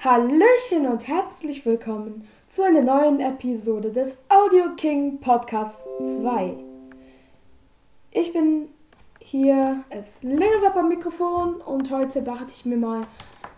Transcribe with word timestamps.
Hallöchen 0.00 0.86
und 0.86 1.08
herzlich 1.08 1.66
willkommen 1.66 2.28
zu 2.46 2.62
einer 2.62 2.82
neuen 2.82 3.18
Episode 3.18 3.90
des 3.90 4.24
Audio 4.28 4.76
King 4.76 5.18
Podcast 5.18 5.82
2. 6.20 6.54
Ich 8.12 8.32
bin 8.32 8.68
hier 9.18 9.82
als 9.90 10.22
Längerweb 10.22 10.76
am 10.76 10.88
Mikrofon 10.88 11.54
und 11.56 11.90
heute 11.90 12.22
dachte 12.22 12.52
ich 12.54 12.64
mir 12.64 12.76
mal, 12.76 13.08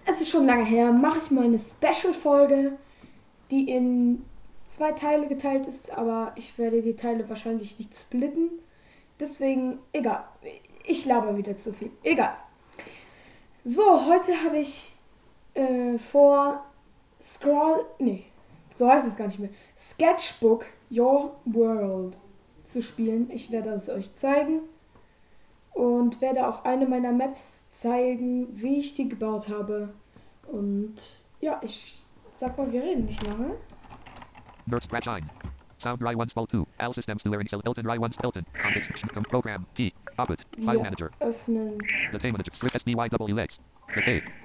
es 0.06 0.22
ist 0.22 0.30
schon 0.30 0.46
lange 0.46 0.64
her, 0.64 0.92
mache 0.92 1.18
ich 1.18 1.30
mal 1.30 1.44
eine 1.44 1.58
Special-Folge, 1.58 2.78
die 3.50 3.68
in 3.68 4.24
zwei 4.64 4.92
Teile 4.92 5.28
geteilt 5.28 5.66
ist, 5.66 5.92
aber 5.92 6.32
ich 6.36 6.56
werde 6.56 6.80
die 6.80 6.96
Teile 6.96 7.28
wahrscheinlich 7.28 7.78
nicht 7.78 7.94
splitten. 7.94 8.48
Deswegen, 9.20 9.78
egal. 9.92 10.24
Ich 10.86 11.04
laber 11.04 11.36
wieder 11.36 11.58
zu 11.58 11.74
viel. 11.74 11.90
Egal. 12.02 12.34
So, 13.62 14.06
heute 14.06 14.42
habe 14.42 14.56
ich 14.56 14.94
äh, 15.54 15.98
vor 15.98 16.64
Scroll. 17.20 17.84
Nee, 17.98 18.24
so 18.70 18.88
heißt 18.88 19.06
es 19.06 19.16
gar 19.16 19.26
nicht 19.26 19.38
mehr. 19.38 19.50
Sketchbook 19.76 20.66
Your 20.90 21.36
World 21.44 22.16
zu 22.64 22.82
spielen. 22.82 23.30
Ich 23.30 23.50
werde 23.50 23.70
es 23.70 23.88
euch 23.88 24.14
zeigen. 24.14 24.60
Und 25.72 26.20
werde 26.20 26.48
auch 26.48 26.64
eine 26.64 26.86
meiner 26.86 27.12
Maps 27.12 27.68
zeigen, 27.68 28.48
wie 28.60 28.78
ich 28.78 28.94
die 28.94 29.08
gebaut 29.08 29.48
habe. 29.48 29.90
Und 30.48 30.96
ja, 31.40 31.60
ich 31.62 32.02
sag 32.30 32.58
mal, 32.58 32.70
wir 32.72 32.82
reden 32.82 33.06
nicht 33.06 33.24
lange. 33.26 33.56
Nerd 34.66 34.82
scratch 34.82 35.08
ein. 35.08 35.30
Sound 35.80 36.02
Rai 36.02 36.14
1 36.14 36.32
Spell 36.32 36.46
2. 36.46 36.64
Al 36.78 36.92
systems 36.92 37.22
to 37.22 37.30
learning 37.30 37.48
cell 37.48 37.62
Elton 37.64 37.86
Rai 37.86 37.98
1 37.98 38.18
Elton. 38.22 38.44
Context 38.62 38.90
program. 39.30 39.64
P. 39.74 39.92
Opit. 40.18 40.44
File 40.62 40.82
manager. 40.82 41.10
öffnen. 41.20 41.78
Detail 42.12 42.32
manager. 42.32 42.52
Script 42.52 42.74
SBYWX. 42.74 43.60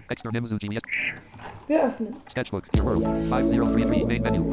External 0.10 0.42
Mizuki 0.42 0.68
yes. 0.72 0.82
Wir 1.68 1.86
öffnen. 1.86 2.16
Sketchbook. 2.30 2.64
Your 2.78 2.86
world. 2.86 3.06
5033 3.30 4.06
main 4.06 4.22
menu. 4.22 4.44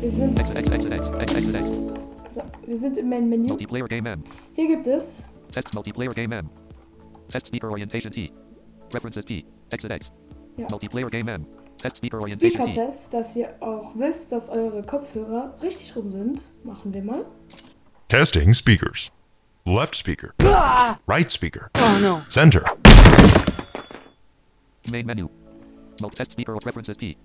Wir 0.00 0.10
sind, 0.10 0.38
Exit 0.40 0.58
X 0.58 0.70
Exit 0.70 0.92
X 0.92 1.08
X 1.08 1.34
Exit 1.34 1.54
X. 1.54 1.70
so, 2.32 2.42
wir 2.66 2.76
sind 2.76 2.96
im 2.98 3.08
Main 3.08 3.28
Menü. 3.28 3.48
Multiplayer 3.48 3.88
game 3.88 4.06
M. 4.06 4.24
Hier 4.54 4.68
gibt 4.68 4.86
es 4.86 5.24
Test 5.52 5.74
multiplayer 5.74 6.12
game 6.12 6.32
M. 6.32 6.48
Test 7.28 7.48
speaker 7.48 7.70
orientation 7.70 8.12
T. 8.12 8.30
Preferences 8.90 9.24
P. 9.24 9.44
Exit 9.70 9.90
X. 9.90 10.12
Ja. 10.56 10.66
Multiplayer 10.70 11.10
game 11.10 11.28
M. 11.28 11.46
Test 11.78 11.98
speaker 11.98 12.20
orientation 12.20 12.66
T. 12.66 12.72
Speaker-Test, 12.72 13.12
dass 13.14 13.36
ihr 13.36 13.54
auch 13.60 13.94
wisst, 13.94 14.32
dass 14.32 14.48
eure 14.48 14.82
Kopfhörer 14.82 15.54
richtig 15.62 15.96
rum 15.96 16.08
sind. 16.08 16.42
Machen 16.64 16.92
wir 16.92 17.02
mal. 17.02 17.24
Testing 18.08 18.54
speakers. 18.54 19.10
Left 19.64 19.96
speaker. 19.96 20.32
Right 21.06 21.30
speaker. 21.32 21.70
Oh 21.76 21.98
no. 22.00 22.22
Center. 22.28 22.64
Main 24.90 25.06
menu. 25.06 25.28
Test 26.14 26.32
speaker 26.32 26.54
or 26.54 26.60
preferences 26.60 26.96
P. 26.96 27.16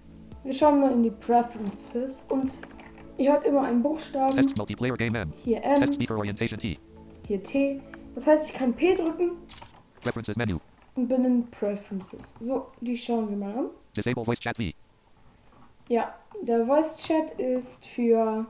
Wir 0.43 0.53
schauen 0.53 0.79
mal 0.79 0.91
in 0.91 1.03
die 1.03 1.11
Preferences 1.11 2.25
und 2.29 2.59
ihr 3.17 3.31
hört 3.31 3.43
immer 3.45 3.63
einen 3.63 3.83
Buchstaben. 3.83 4.35
Test 4.35 4.57
multiplayer 4.57 4.97
game 4.97 5.15
M. 5.15 5.31
Hier 5.43 5.61
Test 5.61 5.83
M, 5.83 5.93
speaker 5.93 6.17
orientation 6.17 6.59
T. 6.59 6.77
hier 7.27 7.43
T. 7.43 7.81
Das 8.15 8.27
heißt, 8.27 8.49
ich 8.49 8.53
kann 8.53 8.73
P 8.73 8.95
drücken 8.95 9.31
Preferences 10.01 10.35
menu. 10.35 10.57
und 10.95 11.07
bin 11.07 11.23
in 11.25 11.51
Preferences. 11.51 12.35
So, 12.39 12.67
die 12.81 12.97
schauen 12.97 13.29
wir 13.29 13.37
mal 13.37 13.55
an. 13.55 13.69
Disable 13.95 14.25
voice 14.25 14.39
chat 14.39 14.57
V. 14.57 14.63
Ja, 15.87 16.15
der 16.41 16.65
Voice 16.65 17.03
Chat 17.03 17.31
ist 17.37 17.85
für 17.85 18.45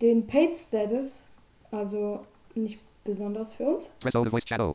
den 0.00 0.26
Paid 0.26 0.56
Status, 0.56 1.22
also 1.70 2.26
nicht 2.54 2.80
besonders 3.04 3.54
für 3.54 3.64
uns. 3.64 3.94
Voice 4.02 4.44
chat 4.44 4.60
O. 4.60 4.74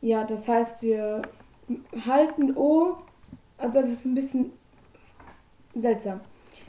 Ja, 0.00 0.24
das 0.24 0.48
heißt, 0.48 0.82
wir 0.82 1.22
halten 2.06 2.56
O. 2.56 2.96
Also, 3.58 3.80
das 3.80 3.88
ist 3.88 4.04
ein 4.04 4.14
bisschen 4.14 4.52
seltsam. 5.74 6.20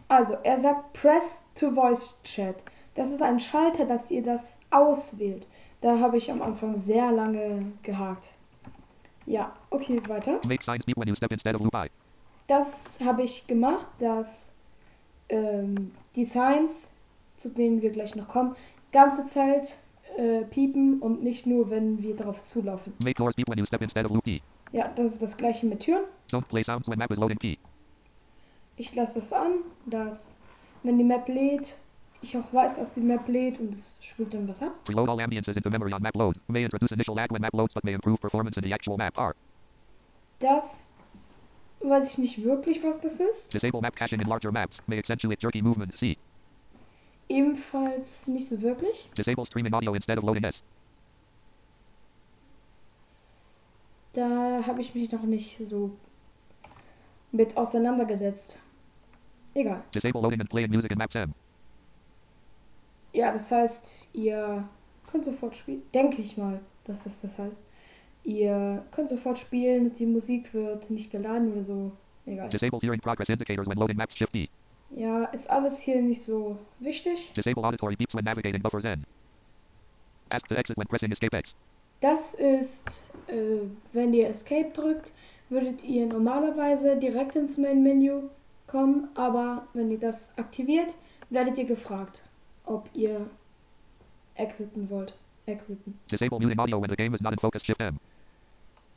Also, 0.08 0.36
er 0.44 0.58
sagt 0.58 0.94
Press 0.94 1.42
to 1.56 1.72
Voice 1.72 2.16
Chat. 2.24 2.64
Das 2.96 3.12
ist 3.12 3.22
ein 3.22 3.40
Schalter, 3.40 3.86
dass 3.86 4.12
ihr 4.12 4.22
das 4.22 4.58
auswählt. 4.70 5.48
Da 5.82 6.00
habe 6.00 6.18
ich 6.18 6.32
am 6.32 6.42
Anfang 6.42 6.76
sehr 6.76 7.12
lange 7.12 7.72
gehakt. 7.82 8.32
Ja, 9.26 9.54
okay, 9.70 10.02
weiter. 10.08 10.40
When 10.46 11.08
you 11.08 11.16
step 11.16 11.32
instead 11.32 11.56
of. 11.56 11.62
Das 12.48 13.00
habe 13.04 13.24
ich 13.24 13.48
gemacht, 13.48 13.88
dass 14.00 14.50
ähm, 15.30 15.92
die 16.16 16.26
Signs, 16.26 16.92
zu 17.38 17.50
denen 17.50 17.82
wir 17.82 17.90
gleich 17.90 18.16
noch 18.16 18.28
kommen, 18.28 18.56
ganze 18.92 19.26
Zeit 19.26 19.78
äh, 20.18 20.44
piepen 20.44 21.00
und 21.00 21.24
nicht 21.24 21.48
nur, 21.48 21.70
wenn 21.70 22.04
wir 22.04 22.16
darauf 22.16 22.44
zulaufen. 22.44 22.94
Make 23.04 23.24
Ja, 24.74 24.88
das 24.96 25.14
ist 25.14 25.22
das 25.22 25.38
gleiche 25.38 25.66
mit 25.68 25.82
Türen. 25.82 26.04
Don't 26.32 26.48
play 26.48 26.64
sounds 26.64 26.90
when 26.90 26.98
map 26.98 27.12
is 27.12 27.18
loading 27.18 27.38
P. 27.38 27.58
Ich 28.76 28.94
lasse 28.96 29.20
das 29.20 29.32
an, 29.32 29.60
dass 29.86 30.42
wenn 30.82 30.98
die 30.98 31.04
Map 31.04 31.28
lädt, 31.28 31.78
ich 32.24 32.36
auch 32.36 32.52
weiß, 32.52 32.76
dass 32.78 32.92
die 32.92 33.00
Map 33.00 33.28
lädt 33.28 33.60
und 33.60 33.72
es 33.72 33.98
spült 34.02 34.34
dann 34.34 34.48
was 34.48 34.64
ab. 34.64 34.72
Reload 34.90 35.12
all 35.12 35.22
ambiances 35.22 35.56
into 35.56 35.70
memory 35.70 35.94
on 35.94 36.02
map 36.02 36.16
load. 36.16 36.40
May 36.48 36.64
introduce 36.64 36.92
initial 36.92 37.16
lag 37.16 37.32
when 37.32 37.42
map 37.42 37.54
loads 37.54 37.76
but 37.76 37.84
may 37.84 37.94
improve 37.94 38.20
performance 38.20 38.58
in 38.58 38.64
the 38.64 38.74
actual 38.74 38.98
map. 38.98 39.16
R. 39.16 39.36
Das 40.40 40.90
weiß 41.82 42.14
ich 42.14 42.18
nicht 42.18 42.44
wirklich, 42.44 42.84
was 42.84 43.00
das 43.00 43.20
ist. 43.20 43.54
Disable 43.54 43.82
map 43.82 43.96
caching 43.96 44.20
in 44.20 44.28
larger 44.28 44.52
maps. 44.52 44.82
May 44.88 44.98
accentuate 44.98 45.40
jerky 45.40 45.62
movement. 45.62 45.96
C. 45.96 46.18
Ebenfalls 47.30 48.28
nicht 48.28 48.50
so 48.50 48.60
wirklich. 48.60 49.08
Disable 49.16 49.46
streaming 49.46 49.74
audio 49.74 49.94
instead 49.94 50.18
of 50.18 50.24
loading 50.24 50.44
S. 50.44 50.64
Da 54.14 54.64
habe 54.66 54.82
ich 54.82 54.94
mich 54.94 55.12
noch 55.12 55.24
nicht 55.24 55.58
so 55.66 55.92
mit 57.32 57.58
auseinandergesetzt. 57.58 58.60
Egal. 59.56 59.84
Disable 59.94 60.22
loading 60.22 60.40
and 60.40 60.50
playing 60.50 60.70
music 60.70 60.92
in 60.92 60.98
maps 60.98 61.16
M. 61.16 61.34
Ja, 63.14 63.32
das 63.32 63.52
heißt, 63.52 64.08
ihr 64.14 64.68
könnt 65.12 65.26
sofort 65.26 65.56
spielen. 65.56 65.84
Denke 65.94 66.22
ich 66.22 66.38
mal, 66.38 66.60
dass 66.86 67.04
das 67.04 67.20
das 67.22 67.38
heißt. 67.40 67.64
Ihr 68.24 68.86
könnt 68.92 69.10
sofort 69.10 69.38
spielen, 69.38 69.96
die 69.98 70.06
Musik 70.06 70.54
wird 70.54 70.90
nicht 70.90 71.12
geladen 71.12 71.52
oder 71.52 71.64
so. 71.64 71.92
Egal. 72.26 72.50
Disable 72.50 72.80
hearing 72.82 73.00
progress 73.00 73.30
indicators 73.30 73.68
when 73.68 73.78
loading 73.78 73.98
maps 73.98 74.16
Shift 74.16 74.34
D. 74.34 74.50
Ja, 74.96 75.26
ist 75.26 75.50
alles 75.50 75.80
hier 75.82 76.02
nicht 76.02 76.22
so 76.22 76.58
wichtig. 76.80 77.34
Disable 77.34 77.64
auditory 77.64 77.96
beeps 77.96 78.16
when 78.16 78.24
navigating 78.24 78.62
buffers 78.62 78.86
N. 78.86 79.06
Ask 80.32 80.48
to 80.48 80.56
exit 80.56 80.78
when 80.78 80.88
pressing 80.88 81.12
escape 81.12 81.36
X. 81.36 81.56
Das 82.00 82.34
ist, 82.34 83.04
äh, 83.28 83.68
wenn 83.92 84.14
ihr 84.14 84.28
Escape 84.30 84.72
drückt, 84.74 85.12
würdet 85.50 85.84
ihr 85.84 86.06
normalerweise 86.06 86.98
direkt 86.98 87.36
ins 87.36 87.58
Main-Menü 87.58 88.24
kommen, 88.68 89.08
aber 89.16 89.68
wenn 89.74 89.92
ihr 89.92 90.00
das 90.00 90.38
aktiviert, 90.38 90.96
werdet 91.30 91.58
ihr 91.58 91.66
gefragt, 91.66 92.24
ob 92.66 92.90
ihr 92.94 93.30
exiten 94.36 94.90
wollt. 94.90 95.14
Exiten. 95.46 96.00
Disable 96.10 96.40
muting 96.40 96.58
audio 96.58 96.82
when 96.82 96.90
the 96.90 96.96
game 96.96 97.14
is 97.14 97.22
not 97.22 97.34
in 97.34 97.40
focus 97.40 97.66
Shift 97.66 97.82
M. 97.82 98.00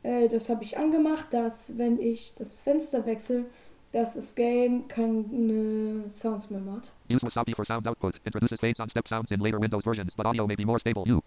Äh, 0.03 0.29
das 0.29 0.49
habe 0.49 0.63
ich 0.63 0.79
angemacht, 0.79 1.27
dass 1.33 1.77
wenn 1.77 2.01
ich 2.01 2.35
das 2.37 2.61
Fenster 2.61 3.05
wechsle, 3.05 3.47
dass 3.93 4.15
das 4.15 4.35
Game 4.35 4.87
keine 4.89 6.09
Sounds 6.09 6.51
mehr 6.51 6.61
macht. 6.61 6.93
Use 7.13 7.25
Wasabi 7.25 7.55
for 7.55 7.65
sound 7.65 7.89
output. 7.89 8.21
Introduces 8.25 8.61
fades 8.61 8.79
on 8.79 8.89
step 8.89 9.09
sounds 9.09 9.31
in 9.31 9.41
later 9.41 9.61
Windows 9.61 9.85
versions, 9.85 10.15
but 10.15 10.27
audio 10.27 10.47
may 10.47 10.55
be 10.55 10.65
more 10.65 10.79
stable. 10.79 11.03
U. 11.07 11.21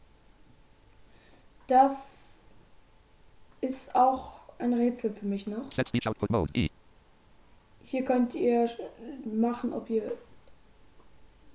Das 1.67 2.28
ist 3.61 3.95
auch 3.95 4.39
ein 4.57 4.73
Rätsel 4.73 5.13
für 5.13 5.25
mich 5.25 5.47
noch. 5.47 5.71
Set 5.71 5.87
speech 5.89 6.07
output 6.07 6.29
mode. 6.29 6.51
E. 6.53 6.69
Hier 7.83 8.03
könnt 8.03 8.35
ihr 8.35 8.69
machen, 9.25 9.73
ob 9.73 9.89
ihr 9.89 10.11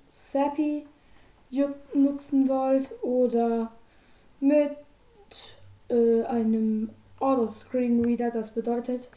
Sappy 0.09 0.85
nutzen 1.93 2.49
wollt 2.49 2.91
oder 3.01 3.71
mit 4.39 4.75
äh, 5.89 6.23
einem 6.23 6.89
Auto-Screenreader. 7.19 8.31
Das 8.31 8.53
bedeutet, 8.53 9.09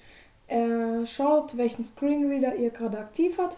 er 0.46 1.04
schaut, 1.06 1.56
welchen 1.56 1.82
Screenreader 1.82 2.56
ihr 2.56 2.70
gerade 2.70 2.98
aktiv 2.98 3.38
hat, 3.38 3.56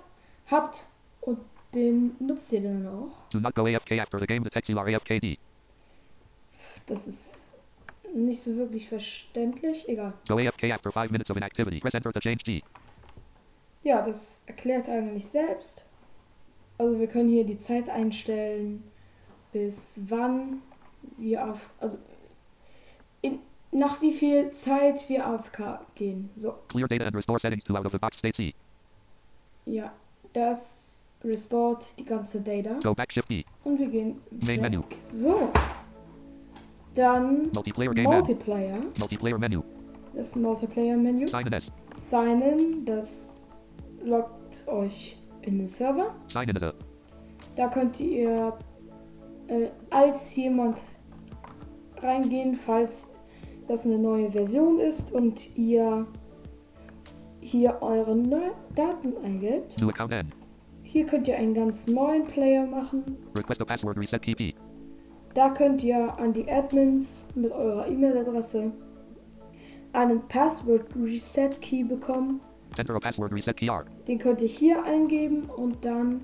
habt 0.50 0.86
und 1.20 1.40
den 1.74 2.16
nutzt 2.18 2.52
ihr 2.52 2.62
dann 2.62 2.86
auch. 2.86 3.10
Do 3.32 3.40
not 3.40 3.54
go 3.54 3.66
AFK 3.66 4.00
after 4.00 4.18
the 4.18 4.26
game 4.26 4.42
detects 4.42 4.68
you 4.68 4.78
are 4.78 4.94
AFKD. 4.94 5.38
Das 6.86 7.06
ist 7.06 7.49
nicht 8.14 8.42
so 8.42 8.56
wirklich 8.56 8.88
verständlich. 8.88 9.88
Egal. 9.88 10.12
Go 10.28 10.36
AFK 10.36 10.72
after 10.72 10.90
5 10.90 11.10
minutes 11.10 11.30
of 11.30 11.36
inactivity. 11.36 11.80
Press 11.80 11.94
enter 11.94 12.12
to 12.12 12.20
change 12.20 12.42
G. 12.44 12.62
Ja, 13.82 14.02
das 14.02 14.42
erklärt 14.46 14.88
eigentlich 14.88 15.26
selbst. 15.26 15.86
Also 16.78 16.98
wir 16.98 17.06
können 17.06 17.28
hier 17.28 17.44
die 17.44 17.56
Zeit 17.56 17.88
einstellen, 17.88 18.82
bis 19.52 20.00
wann 20.08 20.62
wir 21.18 21.46
auf, 21.50 21.70
also 21.78 21.98
in, 23.22 23.38
nach 23.70 24.00
wie 24.00 24.12
viel 24.12 24.50
Zeit 24.52 25.08
wir 25.08 25.26
AFK 25.26 25.80
gehen. 25.94 26.30
So, 26.34 26.54
Clear 26.68 26.88
data 26.88 27.04
and 27.06 27.16
restore 27.16 27.38
settings 27.38 27.64
to 27.64 27.76
out 27.76 27.86
of 27.86 27.92
the 27.92 27.98
box 27.98 28.18
state 28.18 28.34
C. 28.34 28.54
ja, 29.66 29.92
das 30.32 31.06
restored 31.22 31.84
die 31.98 32.04
ganze 32.04 32.40
Data 32.40 32.78
Go 32.82 32.94
back 32.94 33.12
Shift 33.12 33.28
D. 33.30 33.44
und 33.64 33.78
wir 33.78 33.88
gehen 33.88 34.20
Main 34.30 34.46
weg. 34.46 34.60
Menu. 34.62 34.82
So, 35.00 35.50
dann 37.00 37.50
Multiplayer. 37.54 37.92
Multiplayer, 37.92 38.78
Multiplayer 38.98 39.38
menu. 39.38 39.62
das 40.14 40.36
Multiplayer-Menü. 40.36 41.26
Sign 41.26 41.46
in 41.46 41.52
S. 41.52 41.72
Sign 41.96 42.40
in, 42.42 42.84
das 42.84 43.42
loggt 44.04 44.66
euch 44.66 45.16
in 45.42 45.58
den 45.58 45.68
Server. 45.68 46.14
Sign 46.28 46.48
in 46.48 46.56
a. 46.56 46.74
Da 47.56 47.68
könnt 47.68 47.98
ihr 48.00 48.52
äh, 49.48 49.68
als 49.90 50.34
jemand 50.36 50.82
reingehen, 52.02 52.54
falls 52.54 53.08
das 53.68 53.86
eine 53.86 53.98
neue 53.98 54.30
Version 54.30 54.78
ist 54.78 55.12
und 55.12 55.56
ihr 55.56 56.06
hier 57.40 57.78
eure 57.80 58.14
Neu 58.16 58.50
Daten 58.74 59.14
eingebt. 59.24 59.76
Hier 60.82 61.06
könnt 61.06 61.28
ihr 61.28 61.36
einen 61.36 61.54
ganz 61.54 61.86
neuen 61.86 62.24
Player 62.24 62.66
machen. 62.66 63.04
Request 63.36 63.62
a 63.62 63.64
password 63.64 63.96
reset 63.96 64.18
PP. 64.20 64.54
Da 65.34 65.50
könnt 65.50 65.82
ihr 65.84 66.18
an 66.18 66.32
die 66.32 66.50
Admins 66.50 67.26
mit 67.34 67.52
eurer 67.52 67.86
E-Mail-Adresse 67.86 68.72
einen 69.92 70.26
Password 70.28 70.86
Reset 70.96 71.50
Key 71.60 71.84
bekommen. 71.84 72.40
Enter 72.78 72.94
a 72.94 73.00
password 73.00 73.32
reset 73.32 73.54
PR. 73.56 73.84
Den 74.06 74.18
könnt 74.18 74.42
ihr 74.42 74.48
hier 74.48 74.82
eingeben 74.84 75.44
und 75.50 75.84
dann 75.84 76.22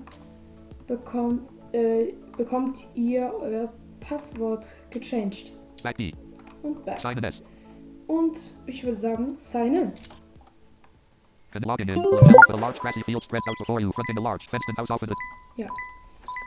bekommt, 0.87 1.41
äh, 1.73 2.13
bekommt 2.37 2.87
ihr 2.95 3.33
euer 3.39 3.69
Passwort 3.99 4.65
gechanged. 4.89 5.51
Back 5.83 5.97
D. 5.97 6.13
Und 6.63 6.83
back. 6.85 6.99
Sign 6.99 7.17
in. 7.17 7.33
Und 8.07 8.53
ich 8.65 8.83
würde 8.83 8.95
sagen, 8.95 9.35
sign 9.37 9.75
in. 9.75 9.91
Can 11.51 11.63
login 11.63 11.89
in. 11.89 11.95
Will 11.97 12.19
help 12.21 12.49
a 12.49 12.55
large 12.55 12.79
grassy 12.79 13.03
field 13.03 13.23
spreads 13.23 13.47
out 13.49 13.55
before 13.59 13.81
you, 13.81 13.91
fronting 13.91 14.17
a 14.17 14.21
large 14.21 14.45
fenced 14.49 14.69
in 14.69 14.75
house 14.77 14.89
off 14.89 15.01
in 15.01 15.09
the. 15.09 15.15
Ja. 15.61 15.67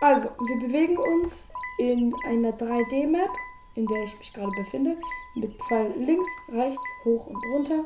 Also, 0.02 0.30
wir 0.46 0.58
bewegen 0.66 0.96
uns 0.96 1.52
in 1.76 2.14
einer 2.24 2.52
3D-Map, 2.52 3.30
in 3.74 3.86
der 3.86 4.04
ich 4.04 4.18
mich 4.18 4.32
gerade 4.32 4.50
befinde, 4.56 4.96
mit 5.34 5.60
Pfeil 5.64 5.92
links, 5.98 6.28
rechts, 6.48 6.88
hoch 7.04 7.26
und 7.26 7.44
runter. 7.52 7.84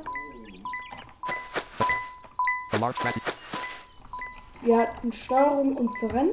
Wir 4.62 4.78
hatten 4.78 5.12
Steuerung, 5.12 5.76
um 5.76 5.92
zu 5.92 6.06
rennen. 6.06 6.32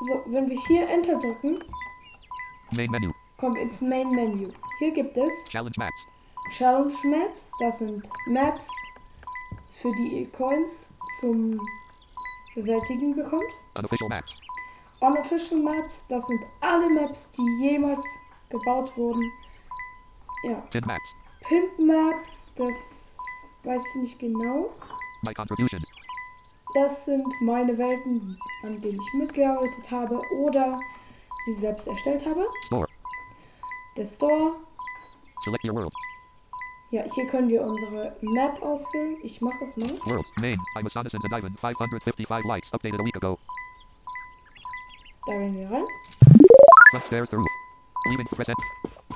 So, 0.00 0.22
wenn 0.26 0.48
wir 0.48 0.58
hier 0.66 0.88
Enter 0.88 1.18
drücken, 1.18 1.62
Main 2.72 2.90
menu. 2.90 3.12
kommen 3.36 3.54
wir 3.54 3.62
ins 3.62 3.80
Main 3.82 4.08
Menu. 4.08 4.50
Hier 4.78 4.90
gibt 4.90 5.16
es 5.16 5.44
Challenge 5.50 5.74
maps. 5.76 6.06
Challenge 6.50 6.94
Maps, 7.04 7.52
das 7.60 7.78
sind 7.78 8.08
Maps, 8.26 8.68
für 9.80 9.92
die 9.92 10.28
Coins 10.36 10.90
zum 11.20 11.60
Bewältigen 12.54 13.14
bekommt. 13.14 13.42
Unofficial 13.76 14.08
maps. 14.08 14.36
Unofficial 15.00 15.60
Maps, 15.60 16.04
das 16.08 16.26
sind 16.26 16.40
alle 16.60 16.88
Maps, 16.88 17.30
die 17.32 17.60
jemals 17.60 18.04
gebaut 18.48 18.96
wurden. 18.96 19.30
Ja, 20.44 20.54
Pin 20.70 20.84
maps. 20.86 21.14
Pimp 21.42 21.78
Maps, 21.78 22.52
das 22.56 23.14
weiß 23.64 23.82
ich 23.86 24.00
nicht 24.00 24.18
genau. 24.18 24.70
My 25.22 25.34
contributions. 25.34 25.86
Das 26.74 27.04
sind 27.04 27.26
meine 27.42 27.76
Welten, 27.76 28.38
an 28.62 28.80
denen 28.80 28.98
ich 28.98 29.14
mitgearbeitet 29.14 29.90
habe 29.90 30.20
oder 30.38 30.78
sie 31.44 31.52
selbst 31.52 31.86
erstellt 31.86 32.26
habe. 32.26 32.46
Store. 32.66 32.88
Der 33.96 34.04
Store. 34.04 34.52
Select 35.44 35.64
your 35.64 35.74
world. 35.74 35.92
Ja, 36.94 37.02
hier 37.12 37.26
können 37.26 37.48
wir 37.48 37.60
unsere 37.60 38.14
Map 38.20 38.62
auswählen. 38.62 39.16
Ich 39.24 39.40
mache 39.40 39.56
das 39.58 39.76
mal. 39.76 39.88
World. 40.06 40.26
Main. 40.40 40.60
I'm 40.76 40.86
a 40.86 41.00
and 41.00 41.32
Ivan. 41.32 41.56
555 41.56 42.44
likes. 42.44 42.72
Updated 42.72 43.00
a 43.00 43.02
week 43.02 43.16
ago. 43.16 43.36
Da 45.26 45.32
gehen 45.32 45.56
wir 45.56 45.68
rein. 45.68 45.84
Front 46.92 47.06
stairs 47.06 47.28
to 47.30 47.36
roof. 47.36 47.48
Leaving 48.10 48.28
present. 48.28 48.56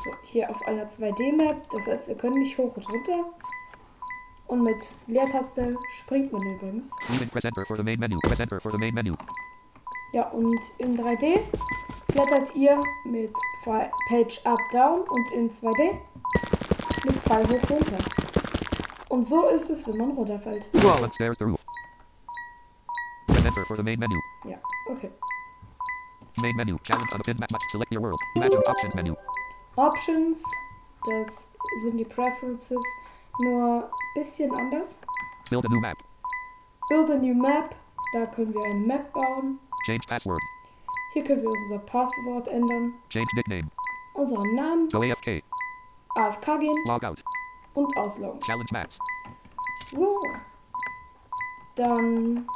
So, 0.03 0.11
hier 0.25 0.51
auf 0.51 0.61
einer 0.67 0.89
2D-Map. 0.89 1.71
Das 1.71 1.87
heißt, 1.87 2.09
wir 2.09 2.17
können 2.17 2.41
nicht 2.41 2.59
hoch 2.59 2.77
und 2.77 2.89
runter. 2.89 3.31
Und 4.49 4.65
mit 4.65 4.91
Leertaste 5.07 5.77
springt 5.99 6.33
man 6.33 6.43
übrigens. 6.43 6.91
Leaving 7.11 7.29
presenter 7.29 7.65
for 7.65 7.77
the 7.77 7.85
main 7.85 8.01
menu. 8.01 8.19
Presenter 8.25 8.61
for 8.61 8.73
the 8.73 8.79
main 8.79 8.93
menu. 8.93 9.15
Ja, 10.13 10.27
und 10.31 10.59
in 10.79 10.99
3D 10.99 11.39
blättert 12.09 12.57
ihr 12.57 12.83
mit 13.05 13.33
Page 14.09 14.41
Up 14.43 14.59
Down 14.73 15.03
und 15.03 15.33
in 15.33 15.49
2D 15.49 16.01
Pfeil 17.29 17.47
hoch 17.47 17.71
runter. 17.71 17.99
Und 19.11 19.25
so 19.27 19.49
ist 19.49 19.69
es, 19.69 19.87
wenn 19.87 19.99
man 19.99 20.11
runterfällt. 20.13 20.69
Front 20.75 21.15
stairs 21.15 21.37
to 21.37 21.45
roof. 21.45 21.61
Presenter 23.27 23.65
for 23.67 23.77
the 23.77 23.83
main 23.83 23.99
menu. 23.99 24.19
Ja, 24.45 24.57
okay. 24.91 25.11
Main 26.41 26.57
menu. 26.57 26.79
Challenge 26.85 27.13
on 27.13 27.21
map. 27.39 27.51
Select 27.71 27.93
your 27.93 28.01
world. 28.01 28.19
Imagine 28.37 28.63
options 28.67 28.95
menu. 28.95 29.15
Options, 29.77 30.43
das 31.05 31.49
sind 31.83 31.99
die 31.99 32.05
Preferences, 32.05 32.83
nur 33.41 33.85
ein 33.85 33.91
bisschen 34.15 34.51
anders. 34.57 34.99
Build 35.51 35.67
a 35.67 35.69
new 35.69 35.81
map. 35.81 35.99
Build 36.89 37.11
a 37.11 37.17
new 37.17 37.35
map, 37.35 37.75
da 38.15 38.25
können 38.27 38.55
wir 38.55 38.65
eine 38.65 38.87
Map 38.87 39.13
bauen. 39.13 39.59
Change 39.87 40.07
password. 40.09 40.41
Hier 41.13 41.25
können 41.25 41.43
wir 41.43 41.51
unser 41.51 41.79
Passwort 41.85 42.49
ändern, 42.49 42.95
Change 43.11 43.29
nickname. 43.37 43.69
unseren 44.15 44.55
Namen, 44.55 44.89
Go 44.89 45.03
AFK. 45.03 45.43
AFK 46.19 46.59
gehen 46.59 46.75
Log 46.87 47.05
out. 47.05 47.23
und 47.75 47.97
ausloggen. 47.97 48.41
Challenge 48.41 48.69
maps. 48.73 48.99
So. 49.91 50.21
Dann, 51.77 52.47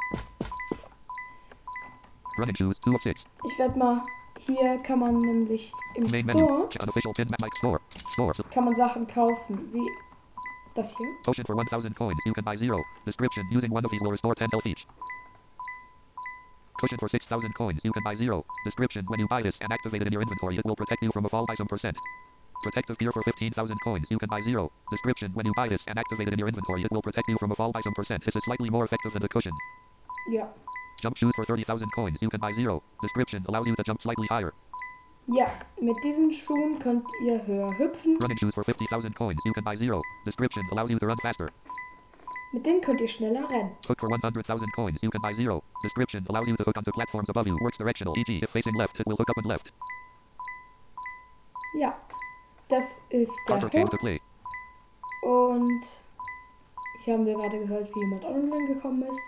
Running 2.37 2.55
shoes. 2.55 2.79
2 2.81 2.95
of 2.95 3.01
6. 3.01 3.25
ich 3.45 3.59
werde 3.59 3.77
mal, 3.79 4.01
hier 4.37 4.77
kann 4.79 4.99
man 4.99 5.17
nämlich 5.19 5.71
im 5.95 6.03
Main 6.11 6.25
menu. 6.25 6.67
Store, 7.57 7.79
store. 8.11 8.33
Store. 8.33 8.49
Kann 8.51 8.65
man 8.65 8.75
Sachen 8.75 9.07
kaufen, 9.07 9.71
wie 9.71 9.87
das 10.73 10.97
hier. 10.97 11.07
Potion 11.23 11.45
for 11.45 11.55
1000 11.55 11.95
coins. 11.95 12.19
You 12.25 12.33
can 12.33 12.43
buy 12.43 12.55
0. 12.57 12.83
Description. 13.05 13.45
Using 13.51 13.71
one 13.71 13.85
of 13.85 13.91
these 13.91 14.01
will 14.01 14.11
restore 14.11 14.35
10 14.35 14.49
health 14.51 14.65
each. 14.65 14.85
Cushion 16.81 16.97
for 16.99 17.07
6000 17.07 17.53
coins. 17.55 17.81
You 17.85 17.93
can 17.93 18.03
buy 18.03 18.15
0. 18.15 18.43
Description. 18.65 19.05
When 19.07 19.19
you 19.19 19.27
buy 19.27 19.41
this 19.41 19.57
and 19.61 19.71
activate 19.71 20.01
it 20.01 20.07
in 20.07 20.13
your 20.13 20.23
inventory, 20.23 20.57
it 20.57 20.65
will 20.65 20.75
protect 20.75 21.01
you 21.01 21.11
from 21.13 21.25
a 21.25 21.29
fall 21.29 21.45
by 21.45 21.55
some 21.55 21.67
percent. 21.67 21.95
Protective 22.63 22.97
gear 22.97 23.11
for 23.11 23.21
15,000 23.23 23.77
coins. 23.83 24.07
You 24.09 24.17
can 24.17 24.29
buy 24.29 24.39
0. 24.41 24.71
Description. 24.89 25.31
When 25.33 25.45
you 25.45 25.51
buy 25.55 25.67
this 25.67 25.83
and 25.87 25.99
activate 25.99 26.29
it 26.29 26.33
in 26.33 26.39
your 26.39 26.47
inventory, 26.47 26.83
it 26.83 26.91
will 26.91 27.01
protect 27.01 27.27
you 27.27 27.37
from 27.37 27.51
a 27.51 27.55
fall 27.55 27.73
by 27.73 27.81
some 27.81 27.93
percent. 27.93 28.23
This 28.23 28.35
is 28.35 28.43
slightly 28.45 28.69
more 28.69 28.85
effective 28.85 29.11
than 29.11 29.21
the 29.21 29.27
cushion. 29.27 29.51
Ja. 30.31 30.47
Jump 31.01 31.17
shoes 31.17 31.33
for 31.35 31.43
30,000 31.43 31.89
coins. 31.93 32.21
You 32.21 32.29
can 32.29 32.39
buy 32.39 32.53
0. 32.53 32.81
Description. 33.01 33.43
Allows 33.49 33.67
you 33.67 33.75
to 33.75 33.83
jump 33.83 34.01
slightly 34.01 34.27
higher. 34.27 34.53
Ja, 35.27 35.47
mit 35.81 35.95
diesen 36.03 36.31
Schuhen 36.31 36.79
könnt 36.79 37.05
ihr 37.25 37.45
höher 37.45 37.77
hüpfen. 37.77 38.17
Running 38.21 38.37
shoes 38.37 38.53
for 38.53 38.63
50,000 38.63 39.13
coins. 39.13 39.39
You 39.45 39.53
can 39.53 39.63
buy 39.63 39.75
0. 39.75 40.01
Description. 40.25 40.63
Allows 40.71 40.89
you 40.89 40.99
to 40.99 41.05
run 41.05 41.17
faster. 41.21 41.51
Mit 42.53 42.65
denen 42.65 42.81
könnt 42.81 43.01
ihr 43.01 43.07
schneller 43.07 43.49
rennen. 43.49 43.75
Hook 43.87 43.99
for 43.99 44.09
100,000 44.09 44.71
coins. 44.75 45.01
You 45.01 45.09
can 45.09 45.21
buy 45.21 45.33
0. 45.33 45.63
Description. 45.81 46.25
Allows 46.29 46.47
you 46.47 46.55
to 46.55 46.63
hook 46.63 46.77
onto 46.77 46.91
platforms 46.91 47.29
above 47.29 47.47
you. 47.47 47.57
Works 47.61 47.77
directional. 47.77 48.17
E.g. 48.17 48.39
if 48.43 48.49
facing 48.51 48.75
left, 48.75 48.99
it 48.99 49.07
will 49.07 49.17
hook 49.17 49.29
up 49.29 49.37
and 49.37 49.47
left. 49.47 49.71
Ja. 51.75 51.93
Das 52.69 52.99
ist 53.09 53.33
der 53.47 53.61
Hook. 53.61 54.21
Und 55.23 55.83
hier 57.03 57.13
haben 57.13 57.25
wir 57.25 57.33
gerade 57.33 57.59
gehört, 57.59 57.89
wie 57.93 57.99
jemand 57.99 58.25
online 58.25 58.73
gekommen 58.73 59.03
ist. 59.03 59.21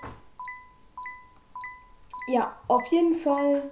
Ja, 2.28 2.56
auf 2.68 2.86
jeden 2.88 3.14
Fall, 3.14 3.70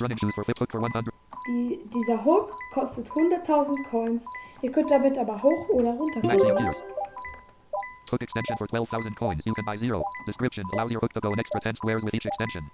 Running 0.00 0.18
shoes 0.18 0.34
for 0.34 0.44
flip 0.44 0.58
hook 0.58 0.70
for 0.72 0.80
100. 0.80 1.12
die, 1.46 1.80
dieser 1.92 2.24
Hook 2.24 2.56
kostet 2.72 3.10
100.000 3.10 3.84
Coins. 3.90 4.24
Ihr 4.62 4.72
könnt 4.72 4.90
damit 4.90 5.18
aber 5.18 5.42
hoch 5.42 5.68
oder 5.68 5.92
runter. 5.92 6.22
Hook 8.10 8.22
extension 8.22 8.56
for 8.56 8.66
12,000 8.66 9.14
coins. 9.16 9.44
You 9.44 9.52
can 9.52 9.64
buy 9.64 9.76
0. 9.76 10.02
Description. 10.26 10.64
Allows 10.72 10.90
your 10.90 11.00
hook 11.00 11.12
to 11.12 11.20
go 11.20 11.32
an 11.32 11.38
extra 11.38 11.60
10 11.60 11.76
squares 11.76 12.02
with 12.02 12.14
each 12.14 12.24
extension. 12.24 12.70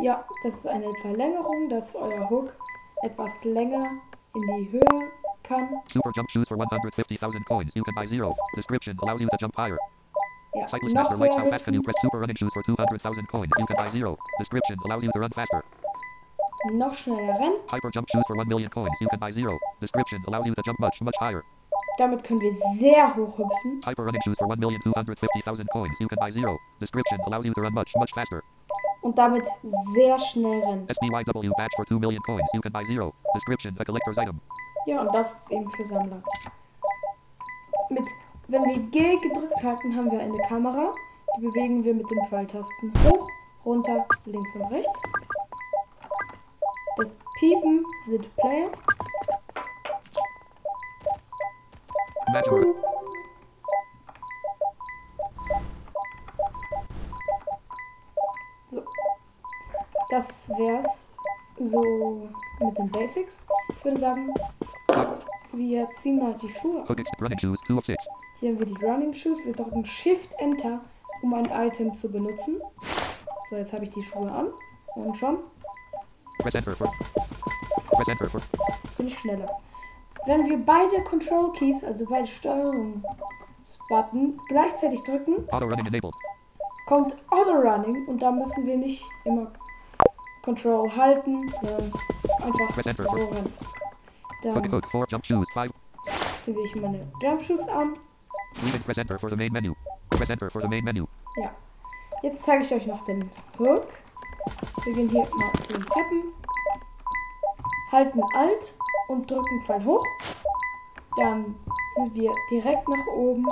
Ja, 0.00 0.24
das 0.42 0.54
ist 0.54 0.66
eine 0.66 0.92
Verlängerung, 1.00 1.68
dass 1.68 1.94
euer 1.94 2.28
Hook 2.28 2.54
etwas 3.02 3.44
länger 3.44 3.84
in 4.36 4.42
die 4.56 4.72
Höhe 4.72 5.10
kann. 5.42 5.68
Super 5.92 6.10
jump 6.14 6.30
shoes 6.30 6.48
for 6.48 6.56
150,000 6.56 7.44
coins. 7.46 7.72
You 7.74 7.82
can 7.82 7.94
buy 7.94 8.06
0. 8.06 8.34
Description. 8.54 8.96
Allows 9.02 9.20
you 9.20 9.28
to 9.28 9.36
jump 9.38 9.56
higher. 9.56 9.78
Ja, 10.54 10.66
Cyclist 10.68 10.94
master 10.94 11.16
likes 11.16 11.36
how 11.36 11.48
fast 11.50 11.64
can 11.64 11.74
you 11.74 11.82
press 11.82 11.96
super 12.00 12.18
running 12.18 12.36
shoes 12.36 12.52
for 12.52 12.62
200,000 12.62 13.26
coins. 13.28 13.50
You 13.58 13.66
can 13.66 13.76
buy 13.76 13.88
0. 13.88 14.16
Description. 14.38 14.76
Allows 14.86 15.02
you 15.02 15.10
to 15.12 15.18
run 15.18 15.30
faster. 15.30 15.64
noch 16.72 16.96
schneller 16.96 17.34
rennen. 17.38 17.58
Hyper 17.70 17.90
jump 17.90 18.08
shoes 18.10 18.24
for 18.26 18.36
1 18.36 18.48
million 18.48 18.70
coins. 18.70 18.94
You 19.00 19.08
can 19.08 19.18
buy 19.18 19.30
0. 19.30 19.58
Description. 19.80 20.22
Allows 20.26 20.46
you 20.46 20.54
to 20.54 20.62
jump 20.62 20.78
much, 20.80 21.00
much 21.00 21.16
higher. 21.20 21.42
Damit 21.98 22.24
können 22.24 22.40
wir 22.40 22.52
sehr 22.52 23.14
hoch 23.14 23.38
hüpfen. 23.38 23.80
Hyper 23.84 24.04
running 24.04 24.20
shoes 24.24 24.36
for 24.38 24.48
1,250,000 24.48 25.66
coins. 25.72 25.96
You 26.00 26.08
can 26.08 26.18
buy 26.18 26.30
0. 26.30 26.58
Description. 26.80 27.18
Allows 27.26 27.44
you 27.44 27.52
to 27.54 27.60
run 27.60 27.74
much, 27.74 27.90
much 27.96 28.10
faster. 28.14 28.42
Und 29.06 29.16
damit 29.16 29.46
sehr 29.62 30.18
schnell 30.18 30.64
rennen. 30.64 30.88
SBYW 30.88 31.52
badge 31.56 31.76
for 31.76 31.86
2 31.86 32.00
million 32.00 32.20
coins. 32.24 32.42
You 32.52 32.60
can 32.60 32.72
buy 32.72 32.82
0. 32.82 33.12
Description. 33.34 33.76
A 33.78 33.84
collector's 33.84 34.18
item. 34.18 34.40
Ja, 34.84 35.02
und 35.02 35.14
das 35.14 35.42
ist 35.42 35.52
eben 35.52 35.70
für 35.70 35.84
Sammler. 35.84 36.20
Mit, 37.88 38.02
wenn 38.48 38.64
wir 38.64 38.78
G 38.90 39.16
gedrückt 39.18 39.62
halten, 39.62 39.94
haben 39.94 40.10
wir 40.10 40.18
eine 40.18 40.36
Kamera. 40.48 40.92
Die 41.36 41.42
bewegen 41.42 41.84
wir 41.84 41.94
mit 41.94 42.10
den 42.10 42.26
Pfeiltasten 42.28 42.92
hoch, 43.04 43.28
runter, 43.64 44.04
links 44.24 44.56
und 44.56 44.72
rechts. 44.72 44.98
Das 46.96 47.14
Piepen 47.38 47.84
sind 48.06 48.36
Player. 48.38 48.70
Imagine 52.26 52.74
das 60.16 60.48
wär's 60.48 61.04
so 61.58 62.28
mit 62.60 62.78
den 62.78 62.90
Basics. 62.90 63.46
Ich 63.70 63.84
würde 63.84 63.98
sagen, 63.98 64.32
wir 65.52 65.86
ziehen 65.88 66.18
mal 66.18 66.34
die 66.40 66.48
Schuhe 66.48 66.80
an. 66.80 66.88
Hook 66.88 67.00
ex- 67.00 67.10
running 67.20 67.38
shoes, 67.38 67.58
2 67.66 67.74
of 67.74 67.84
6. 67.84 68.02
Hier 68.40 68.50
haben 68.50 68.58
wir 68.58 68.66
die 68.66 68.84
Running 68.84 69.14
Shoes. 69.14 69.44
Wir 69.44 69.52
drücken 69.54 69.84
Shift 69.84 70.32
Enter, 70.38 70.80
um 71.22 71.34
ein 71.34 71.46
Item 71.50 71.94
zu 71.94 72.10
benutzen. 72.10 72.60
So, 73.50 73.56
jetzt 73.56 73.72
habe 73.74 73.84
ich 73.84 73.90
die 73.90 74.02
Schuhe 74.02 74.30
an. 74.30 74.48
Und 74.94 75.16
schon 75.16 75.38
bin 78.98 79.06
ich 79.06 79.18
schneller. 79.18 79.48
Wenn 80.26 80.46
wir 80.48 80.58
beide 80.58 81.02
Control 81.04 81.52
Keys, 81.52 81.82
also 81.84 82.04
beide 82.06 82.26
Steuerungsbutton, 82.26 84.38
gleichzeitig 84.48 85.02
drücken, 85.04 85.48
Auto 85.50 85.66
running 85.66 85.86
enabled. 85.86 86.14
kommt 86.88 87.16
Auto 87.30 87.52
Running 87.52 88.06
und 88.08 88.20
da 88.20 88.30
müssen 88.30 88.66
wir 88.66 88.76
nicht 88.76 89.02
immer 89.24 89.50
Control 90.46 90.88
halten, 90.96 91.48
sondern 91.60 91.92
einfach 92.40 92.68
Press 92.74 92.86
enter. 92.86 93.02
so 93.02 93.10
rennen. 93.10 93.52
Dann 94.44 94.72
hook 94.72 94.90
4 94.90 95.04
jump 95.08 95.26
shoes, 95.26 95.50
5. 95.52 95.72
ziehe 96.40 96.56
ich 96.64 96.76
meine 96.76 97.12
Jump 97.20 97.42
Shoes 97.42 97.66
an. 97.68 97.94
Ja. 101.42 101.50
Jetzt 102.22 102.44
zeige 102.44 102.62
ich 102.62 102.72
euch 102.72 102.86
noch 102.86 103.04
den 103.04 103.28
Hook. 103.58 103.88
Wir 104.84 104.94
gehen 104.94 105.08
hier 105.08 105.22
mal 105.22 105.52
zu 105.62 105.72
den 105.72 105.84
Treppen. 105.84 106.32
Halten 107.90 108.22
Alt 108.36 108.74
und 109.08 109.28
drücken 109.28 109.62
Pfeil 109.62 109.84
hoch. 109.84 110.04
Dann 111.16 111.56
sind 111.96 112.14
wir 112.14 112.32
direkt 112.52 112.88
nach 112.88 113.06
oben 113.16 113.44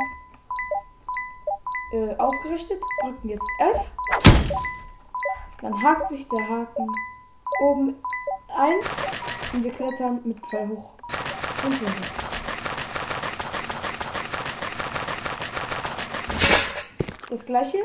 äh, 1.93 2.15
ausgerichtet. 2.19 2.81
Drücken 3.03 3.29
jetzt 3.31 3.51
F. 3.59 3.91
Dann 5.61 5.83
hakt 5.83 6.09
sich 6.09 6.29
der 6.29 6.49
Haken 6.49 6.87
oben 7.63 7.95
ein 8.57 8.79
und 9.53 9.65
wir 9.65 9.71
klettern 9.71 10.21
mit 10.25 10.39
Pfeil 10.47 10.69
hoch 10.69 10.91
und 11.65 11.73
runter. 11.73 12.09
Das 17.31 17.47
gleiche 17.47 17.79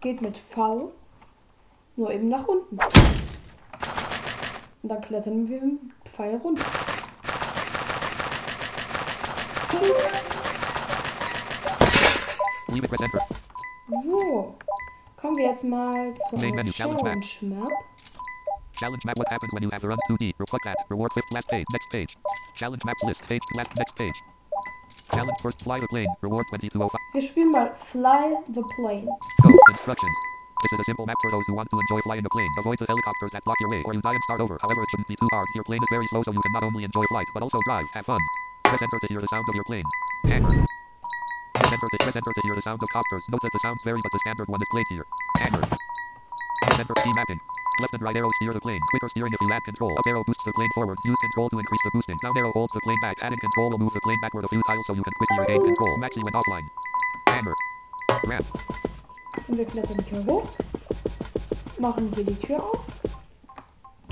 geht 0.00 0.20
mit 0.22 0.38
V, 0.38 0.92
nur 1.96 2.10
eben 2.10 2.28
nach 2.28 2.46
unten. 2.46 2.78
Und 4.82 4.88
dann 4.88 5.00
klettern 5.00 5.48
wir 5.48 5.60
mit 5.62 5.80
Pfeil 6.04 6.36
runter. 6.36 6.64
So, 14.04 14.54
kommen 15.28 15.36
wir 15.36 15.46
jetzt 15.46 15.64
mal 15.64 16.14
Main 16.40 16.54
menu, 16.54 16.72
challenge 16.72 17.02
map. 17.04 17.20
Challenge 17.20 17.60
Map. 17.60 17.68
Challenge 18.80 19.04
map. 19.04 19.18
What 19.18 19.28
happens 19.28 19.52
when 19.52 19.62
you 19.62 19.68
have 19.68 19.82
to 19.82 19.88
run 19.88 19.98
2D? 20.08 20.32
Reflect 20.38 20.64
that. 20.64 20.76
Reward 20.88 21.12
fifth 21.12 21.28
last 21.34 21.48
page. 21.48 21.66
Next 21.70 21.88
page. 21.92 22.16
Challenge 22.56 22.82
maps 22.86 23.02
list. 23.04 23.20
Page 23.28 23.42
last 23.54 23.76
next 23.76 23.94
page. 23.96 24.16
Challenge 25.12 25.36
first 25.42 25.60
fly 25.60 25.80
the 25.80 25.88
plane. 25.88 26.08
Reward 26.22 26.46
2205. 26.48 26.96
Wir 27.12 27.20
spielen 27.20 27.50
mal 27.52 27.74
Fly 27.76 28.40
the 28.48 28.64
Plane. 28.76 29.08
Go. 29.42 29.52
Instructions. 29.68 30.16
This 30.64 30.72
is 30.72 30.80
a 30.80 30.84
simple 30.88 31.04
map 31.04 31.16
for 31.20 31.30
those 31.30 31.44
who 31.46 31.54
want 31.54 31.68
to 31.68 31.76
enjoy 31.76 32.00
flying 32.08 32.24
a 32.24 32.32
plane. 32.32 32.48
Avoid 32.60 32.78
the 32.78 32.86
helicopters 32.88 33.30
that 33.32 33.44
block 33.44 33.60
your 33.60 33.70
way 33.70 33.82
or 33.84 33.92
you 33.92 34.00
die 34.00 34.16
and 34.16 34.24
start 34.24 34.40
over. 34.40 34.56
However, 34.62 34.80
it 34.80 34.88
shouldn't 34.90 35.08
be 35.08 35.16
too 35.16 35.28
hard. 35.30 35.46
Your 35.54 35.64
plane 35.64 35.82
is 35.82 35.90
very 35.92 36.06
slow 36.08 36.22
so 36.22 36.32
you 36.32 36.40
can 36.40 36.52
not 36.52 36.64
only 36.64 36.84
enjoy 36.84 37.04
flight 37.12 37.28
but 37.34 37.42
also 37.42 37.58
drive. 37.68 37.84
Have 37.92 38.06
fun. 38.06 38.22
Press 38.64 38.80
enter 38.80 38.98
to 39.00 39.08
hear 39.12 39.20
the 39.20 39.28
sound 39.28 39.44
of 39.44 39.54
your 39.54 39.64
plane. 39.68 39.84
Press 41.58 41.72
enter 41.72 41.88
to, 41.90 41.98
press 41.98 42.16
enter 42.16 42.32
to 42.32 42.40
hear 42.44 42.54
the 42.54 42.62
sound 42.62 42.80
of 42.82 42.88
copters. 42.90 43.24
Note 43.28 43.42
that 43.42 43.52
the 43.52 43.58
sounds 43.58 43.82
vary 43.82 44.00
but 44.02 44.12
the 44.12 44.18
standard 44.20 44.48
one 44.48 44.62
is 44.62 44.68
played 44.70 44.86
here. 44.90 45.04
Hangar. 45.38 45.60
Press 46.62 46.78
enter 46.78 46.94
key 47.02 47.12
mapping. 47.14 47.40
Left 47.82 47.94
and 47.94 48.02
right 48.02 48.16
arrow 48.16 48.30
steer 48.36 48.52
the 48.52 48.60
plane. 48.60 48.80
Quicker 48.90 49.08
steering 49.08 49.32
if 49.32 49.40
you 49.40 49.52
add 49.52 49.62
control. 49.64 49.96
Up 49.98 50.06
arrow 50.06 50.24
boosts 50.24 50.42
the 50.44 50.52
plane 50.52 50.70
forward. 50.74 50.98
Use 51.04 51.16
control 51.20 51.48
to 51.50 51.58
increase 51.58 51.80
the 51.84 51.90
boosting. 51.92 52.16
Down 52.22 52.36
arrow 52.36 52.52
holds 52.52 52.72
the 52.72 52.80
plane 52.80 52.98
back. 53.02 53.16
Adding 53.22 53.38
control 53.38 53.70
will 53.70 53.78
move 53.78 53.92
the 53.92 54.00
plane 54.00 54.18
backward 54.20 54.44
a 54.44 54.48
few 54.48 54.62
tiles 54.66 54.86
so 54.86 54.94
you 54.94 55.02
can 55.02 55.12
quickly 55.18 55.38
regain 55.38 55.62
control. 55.62 55.98
Maxi 55.98 56.22
went 56.22 56.34
offline. 56.34 56.66
Hammer. 57.28 57.54
Ramp. 58.26 58.46
Wir 59.48 59.64
klettern 59.64 60.04
hier 60.10 60.24
hoch. 60.26 60.50
Machen 61.78 62.12
hier 62.14 62.24
die 62.24 62.34
Tür 62.34 62.62
auf. 62.62 62.86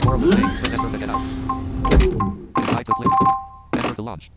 Of 0.07 0.21
the 0.23 0.37
plane. 0.37 0.47
Enter 0.73 0.91
to 0.91 0.99
get 0.99 1.11
out. 1.11 1.23
Inside 2.57 2.87
the 2.87 2.95
plane. 2.95 3.15
Enter 3.75 3.95
to 3.95 4.03
launch. 4.03 4.31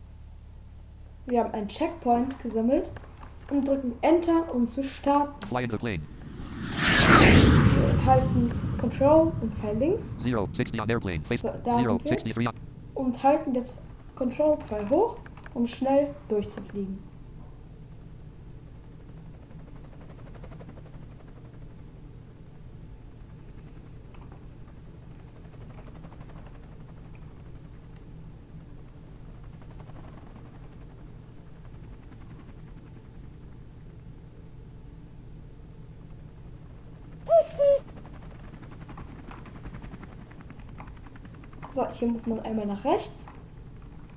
Wir 1.30 1.44
haben 1.44 1.54
einen 1.54 1.68
Checkpoint 1.68 2.42
gesammelt 2.42 2.90
und 3.50 3.68
drücken 3.68 3.92
Enter, 4.02 4.52
um 4.52 4.66
zu 4.66 4.82
starten. 4.82 5.46
Fly 5.46 5.62
in 5.62 5.70
the 5.70 5.76
plane. 5.76 6.00
Wir 7.78 8.04
halten 8.04 8.50
Control 8.80 9.32
und 9.40 9.54
Pfeil 9.54 9.76
links 9.78 10.18
Zero. 10.18 10.48
60 10.52 10.80
on 10.80 10.90
airplane. 10.90 11.20
Face. 11.22 11.42
So, 11.42 11.50
da 11.62 11.78
Zero. 11.78 11.98
sind 11.98 12.04
wir 12.04 12.10
jetzt. 12.10 12.36
63 12.36 12.48
on. 12.48 12.54
und 12.94 13.22
halten 13.22 13.54
das 13.54 13.76
Control-Pfeil 14.16 14.90
hoch, 14.90 15.18
um 15.54 15.68
schnell 15.68 16.08
durchzufliegen. 16.28 16.98
Hier 42.00 42.08
muss 42.08 42.26
man 42.26 42.40
einmal 42.40 42.66
nach 42.66 42.84
rechts. 42.84 43.26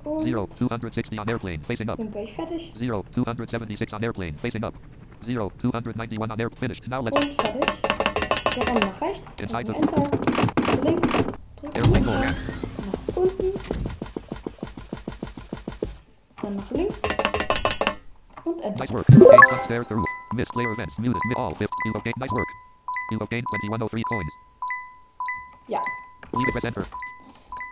Und 0.02 0.20
Zero. 0.24 0.46
260 0.48 1.18
on 1.20 1.28
airplane. 1.28 1.60
Facing 1.60 1.88
up. 1.88 1.96
sind 1.96 2.12
gleich 2.12 2.32
fertig. 2.32 2.72
Zero. 2.76 3.04
276 3.12 3.94
on 3.94 4.02
airplane. 4.02 4.36
Facing 4.38 4.64
up. 4.64 4.74
Zero. 5.22 5.50
291 5.60 6.18
on 6.30 6.40
air. 6.40 6.50
Finished. 6.50 6.86
Now 6.88 7.00
let's. 7.02 7.16
Und 7.16 7.32
fertig. 7.40 7.64
Wir 8.56 8.66
rennen 8.68 8.80
nach 8.80 9.00
rechts, 9.00 9.36
drücken 9.36 9.56
Enter, 9.56 9.72
links, 10.84 11.08
drücken 11.56 11.76
Airplane 11.76 12.04
go. 12.04 12.10
nach 12.12 13.16
unten, 13.16 13.52
dann 16.40 16.56
nach 16.56 16.70
links 16.70 17.02
und 18.44 18.60
Enter. 18.60 18.78
Nice 18.84 18.92
work. 18.92 19.06
Gained 19.08 19.52
upstairs 19.52 19.86
the 19.88 19.94
roof. 19.94 20.06
Missed 20.34 20.54
layer 20.54 20.70
events. 20.72 20.96
Muted. 20.98 21.20
Mi- 21.28 21.34
all. 21.36 21.52
Fifth. 21.56 21.70
You 21.84 21.92
have 21.94 22.04
gained. 22.04 22.16
Nice 22.18 22.30
work. 22.32 22.46
You 23.10 23.18
have 23.18 23.28
gained 23.30 23.44
2103 23.50 24.02
coins. 24.04 24.32
Ja, 25.66 25.80
Leave 26.32 26.46
it. 26.48 26.52
Press 26.52 26.64
enter. 26.64 26.86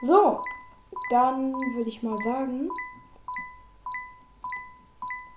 So, 0.02 0.42
dann 1.10 1.52
würde 1.74 1.88
ich 1.88 2.02
mal 2.02 2.18
sagen, 2.18 2.68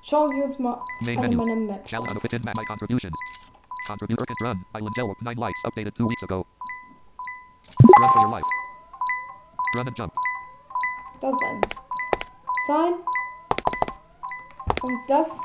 schauen 0.01 0.29
wir 0.31 0.45
uns 0.45 0.59
mal 0.59 0.81
Main 1.01 1.19
eine 1.19 1.29
menu. 1.29 1.37
meiner 1.45 1.55
Maps 1.55 1.93
an. 1.93 2.03
my 2.43 2.65
contributions. 2.65 3.15
Contributor 3.87 4.25
can 4.25 4.35
run. 4.41 4.65
Island 4.73 4.95
Gel. 4.95 5.13
9 5.21 5.37
likes. 5.37 5.63
Updated 5.63 5.95
2 5.95 6.07
weeks 6.09 6.23
ago. 6.23 6.45
Run 7.99 8.09
for 8.11 8.21
your 8.23 8.29
life. 8.31 8.45
Run 9.77 9.87
and 9.87 9.97
jump. 9.97 10.13
Das 11.21 11.33
ist 11.33 11.43
ein 11.43 11.61
Sign 12.67 12.93
und 14.81 14.99
das 15.07 15.39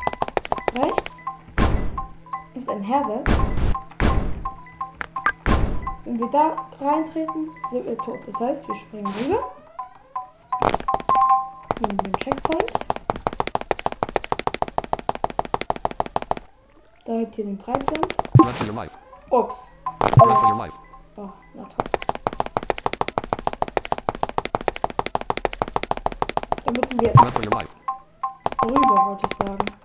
rechts 0.75 1.25
ist 2.55 2.69
ein 2.69 2.87
Hazard. 2.87 3.29
Wenn 6.04 6.19
wir 6.19 6.28
da 6.28 6.66
reintreten, 6.80 7.50
sind 7.71 7.85
wir 7.85 7.97
tot. 7.99 8.19
Das 8.26 8.40
heißt, 8.40 8.66
wir 8.66 8.75
springen 8.75 9.07
rüber. 9.07 9.50
Nehmen 11.80 11.99
den 11.99 12.12
Checkpoint. 12.14 12.73
Da 17.04 17.21
hat 17.21 17.35
hier 17.35 17.45
den 17.45 17.59
Treibsand. 17.59 18.14
Ups. 19.30 19.69
Life. 20.59 20.75
Oh, 21.16 21.28
na 21.54 21.64
toll. 21.64 21.85
Da 26.64 26.73
müssen 26.73 27.00
wir 27.00 27.11
rüber, 28.64 29.07
wollte 29.07 29.26
ich 29.30 29.37
sagen. 29.37 29.80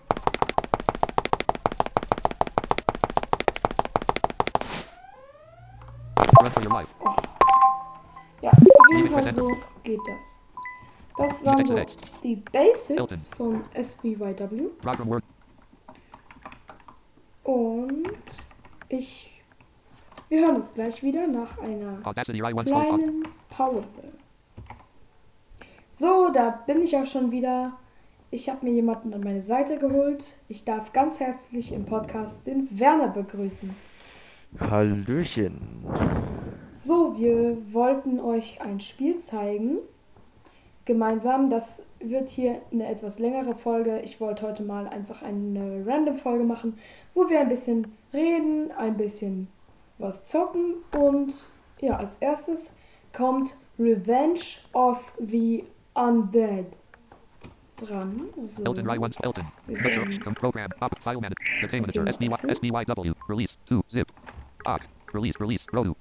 Life. 6.70 6.90
Ja, 8.42 8.52
auf 8.52 8.96
jeden 8.96 9.10
Fall 9.10 9.34
so 9.34 9.50
geht 9.84 10.00
das. 10.08 10.40
Das 11.18 11.46
waren 11.46 11.66
so 11.66 11.86
die 12.24 12.36
Basics 12.36 13.30
von 13.30 13.64
SBYW. 13.74 14.70
Und 17.44 18.10
ich. 18.90 19.32
Wir 20.28 20.46
hören 20.46 20.56
uns 20.56 20.74
gleich 20.74 21.04
wieder 21.04 21.28
nach 21.28 21.60
einer 21.60 22.02
kleinen 22.64 23.24
Pause. 23.50 24.04
So, 25.94 26.30
da 26.34 26.50
bin 26.50 26.82
ich 26.82 26.98
auch 26.98 27.06
schon 27.06 27.32
wieder. 27.32 27.74
Ich 28.32 28.50
habe 28.50 28.66
mir 28.66 28.74
jemanden 28.74 29.14
an 29.14 29.22
meine 29.22 29.42
Seite 29.42 29.78
geholt. 29.78 30.34
Ich 30.50 30.66
darf 30.66 30.92
ganz 30.92 31.20
herzlich 31.20 31.72
im 31.72 31.86
Podcast 31.86 32.48
den 32.48 32.68
Werner 32.78 33.08
begrüßen. 33.08 33.74
Hallöchen. 34.60 35.86
So, 36.84 37.18
wir 37.18 37.58
wollten 37.74 38.20
euch 38.20 38.62
ein 38.62 38.80
Spiel 38.80 39.18
zeigen. 39.18 39.80
Gemeinsam. 40.86 41.50
Das 41.50 41.86
wird 42.00 42.30
hier 42.30 42.62
eine 42.72 42.88
etwas 42.88 43.20
längere 43.20 43.56
Folge. 43.56 44.00
Ich 44.02 44.22
wollte 44.22 44.48
heute 44.48 44.64
mal 44.64 44.88
einfach 44.88 45.24
eine 45.24 45.84
Random-Folge 45.86 46.44
machen, 46.44 46.78
wo 47.14 47.28
wir 47.30 47.40
ein 47.40 47.50
bisschen 47.50 47.88
reden, 48.14 48.72
ein 48.72 48.98
bisschen 48.98 49.48
was 49.98 50.26
zocken 50.26 50.76
und 50.92 51.34
ja, 51.80 51.98
als 51.98 52.18
erstes 52.18 52.74
kommt 53.14 53.56
Revenge 53.80 54.60
of 54.74 55.14
the 55.20 55.64
Undead 55.94 56.68
dran. 57.78 58.30
So. 58.38 58.64
Elton 58.64 58.88
Rai 58.88 59.00
1 59.00 59.18
Elton. 59.22 59.46
Program. 60.36 60.70
Op. 60.80 61.00
File 61.00 61.20
manager. 61.20 61.36
Happens. 61.62 62.58
SBYW. 62.58 63.14
Release. 63.30 63.58
2. 63.68 63.82
Zip. 63.88 64.12
Ock. 64.66 64.82
Release. 65.14 65.40
Release. 65.40 65.66
Row. 65.72 65.96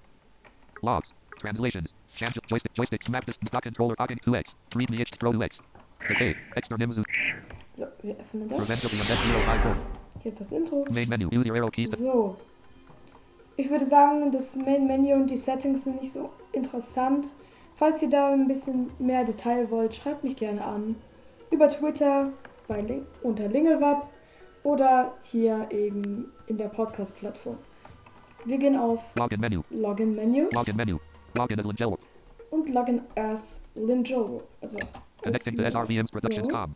Logs. 0.83 1.13
Translations. 1.39 1.95
Chance 2.15 2.39
joystick. 2.49 2.75
Joysticks. 2.75 3.09
Map 3.09 3.25
this. 3.25 3.37
Dot 3.39 3.63
controller. 3.63 3.95
Ocking 3.99 4.19
2x. 4.19 4.55
Read 4.75 4.91
me. 4.91 5.05
Row 5.23 5.33
2x. 5.33 5.61
Okay. 6.11 6.37
Extra 6.57 6.77
Nimzu. 6.77 7.03
So, 7.77 7.87
wir 8.03 8.17
öffnen 8.17 8.49
das. 8.49 8.61
Revenge 8.61 8.85
of 8.85 8.91
the 8.91 9.01
Undead 9.01 9.19
054. 9.19 9.77
Hier 10.23 10.33
ist 10.33 10.41
das 10.41 10.53
Intro. 10.53 10.87
Main 10.91 11.09
menu. 11.09 11.29
Use 11.29 11.49
your 11.49 11.57
arrow 11.57 11.71
keys. 11.71 11.91
So. 11.91 12.37
Ich 13.57 13.71
würde 13.71 13.85
sagen, 13.85 14.33
das 14.33 14.57
Main 14.57 14.87
Menu 14.87 15.15
und 15.15 15.31
die 15.31 15.37
Settings 15.37 15.85
sind 15.85 16.01
nicht 16.01 16.13
so 16.13 16.31
interessant. 16.53 17.33
Falls 17.77 18.03
ihr 18.03 18.11
da 18.11 18.33
ein 18.33 18.49
bisschen 18.49 18.91
mehr 18.99 19.25
Detail 19.25 19.71
wollt, 19.71 19.95
schreibt 19.95 20.25
mich 20.25 20.37
gerne 20.37 20.65
an. 20.65 20.97
Über 21.51 21.69
Twitter 21.69 22.33
bei 22.67 22.81
Lin 22.81 23.07
unter 23.23 23.49
Lingelwab 23.49 24.11
oder 24.65 25.15
hier 25.23 25.69
eben 25.71 26.33
in 26.47 26.57
der 26.59 26.69
Podcast-Plattform. 26.69 27.59
Wir 28.45 28.59
gehen 28.59 28.77
auf 28.77 29.03
Login 29.19 29.41
menu. 29.41 29.63
Login 29.71 30.15
Menu 30.15 30.49
Login 30.53 30.77
menu. 30.77 30.99
Login 31.37 31.59
as 31.59 31.67
Lingello. 31.67 31.99
und 32.51 32.69
Login 32.69 33.01
as 33.17 33.61
Linjo. 33.75 34.43
Also 34.61 34.79
Connecting 35.23 35.57
to 35.57 35.63
SRVM's. 35.71 36.11
Productions.com. 36.11 36.75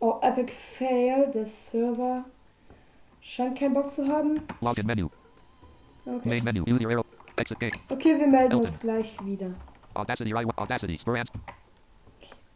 Oh, 0.00 0.18
Epic 0.22 0.52
Fail, 0.52 1.30
der 1.34 1.46
Server 1.46 2.24
scheint 3.20 3.58
keinen 3.58 3.74
Bock 3.74 3.90
zu 3.90 4.06
haben. 4.06 4.40
Login 4.60 4.86
menu. 4.86 5.08
Okay. 6.06 6.28
Main 6.28 6.44
menu. 6.44 6.64
Use 6.66 6.82
your 6.82 6.92
arrow. 6.92 7.04
Exit 7.36 7.58
gate. 7.60 7.78
Okay, 7.90 8.18
wir 8.18 8.26
melden 8.26 8.52
Elton. 8.52 8.60
uns 8.64 8.78
gleich 8.78 9.16
wieder. 9.24 9.50
Audacity. 9.94 10.32
Rai 10.32 10.44
1. 10.44 10.56
Audacity. 10.56 10.98
Spur 10.98 11.22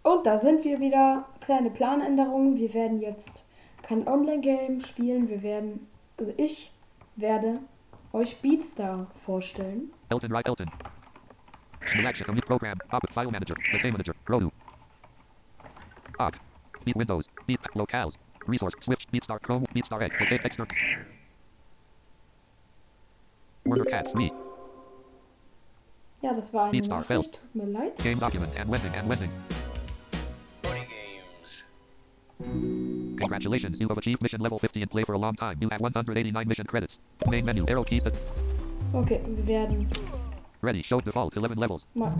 Und 0.04 0.26
da 0.26 0.38
sind 0.38 0.64
wir 0.64 0.80
wieder. 0.80 1.26
Kleine 1.40 1.70
Planänderungen. 1.70 2.56
Wir 2.56 2.72
werden 2.72 3.00
jetzt 3.00 3.42
kein 3.82 4.06
Online-Game 4.08 4.80
spielen. 4.80 5.28
Wir 5.28 5.42
werden, 5.42 5.86
also 6.16 6.32
ich 6.36 6.72
werde 7.16 7.60
euch 8.12 8.40
Beatstar 8.40 9.06
vorstellen. 9.24 9.90
Elton 10.08 10.32
Right 10.32 10.46
Elton. 10.46 10.70
Selection 11.94 12.26
Commute 12.26 12.46
Program. 12.46 12.78
Op 12.90 13.02
File 13.12 13.30
Manager. 13.30 13.54
Contain 13.70 13.92
Manager. 13.92 14.14
Row 14.28 14.40
2. 14.40 14.50
Ock. 16.18 16.34
Beat 16.84 16.96
Windows. 16.96 17.28
Beat 17.46 17.60
Locales. 17.74 18.14
Resource. 18.46 18.74
Swift. 18.80 19.10
Beatstar 19.10 19.38
Chrome. 19.40 19.66
Beatstar 19.72 20.00
Edge. 20.00 20.14
Okay. 20.20 20.40
Extra. 20.42 20.66
Warner 23.64 23.84
Cats. 23.84 24.14
Me. 24.14 24.30
Ja, 26.22 26.32
das 26.32 26.52
war 26.54 26.64
eine 26.64 26.72
Beatstar, 26.72 27.00
Nachricht. 27.00 27.40
Tut 27.40 27.54
mir 27.54 27.66
leid. 27.66 27.96
Game 28.02 28.18
document. 28.18 28.54
And 28.58 28.70
Wending. 28.70 28.94
And 28.94 29.08
Wending. 29.08 29.30
Congratulations. 33.24 33.80
You 33.80 33.88
have 33.88 33.98
achieved 33.98 34.22
mission 34.22 34.40
level 34.40 34.58
50 34.58 34.82
and 34.82 34.90
play 34.90 35.02
for 35.04 35.14
a 35.14 35.18
long 35.18 35.34
time. 35.34 35.56
You 35.60 35.68
have 35.70 35.80
189 35.80 36.46
mission 36.46 36.66
credits. 36.66 36.98
Main 37.28 37.44
menu. 37.44 37.64
Arrow 37.66 37.84
keys. 37.84 38.06
Okay, 38.94 39.20
wir 39.26 39.46
werden 39.46 39.88
ready. 40.60 40.82
Show 40.82 41.00
default. 41.00 41.36
11 41.36 41.58
levels. 41.58 41.86
mal 41.94 42.10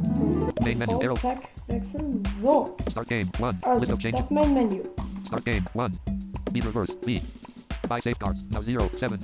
Main 0.63 0.79
Menu, 0.79 1.03
Arrow. 1.03 1.17
Pack 1.17 1.51
wechseln. 1.69 2.25
So, 2.41 2.77
Start 2.89 3.09
game. 3.09 3.29
1. 3.39 3.59
Ah, 3.65 3.75
List 3.75 3.85
also 3.85 3.95
of 3.95 4.01
changes. 4.01 4.21
das 4.23 4.31
Main 4.31 4.55
Menu. 4.55 4.83
Start 5.25 5.45
game. 5.45 5.65
1. 5.75 5.99
Beat 6.53 6.65
reverse. 6.65 6.95
B. 7.05 7.21
Buy 7.89 8.01
safeguards. 8.01 8.45
Now 8.51 8.61
0. 8.61 8.89
7. 8.97 9.21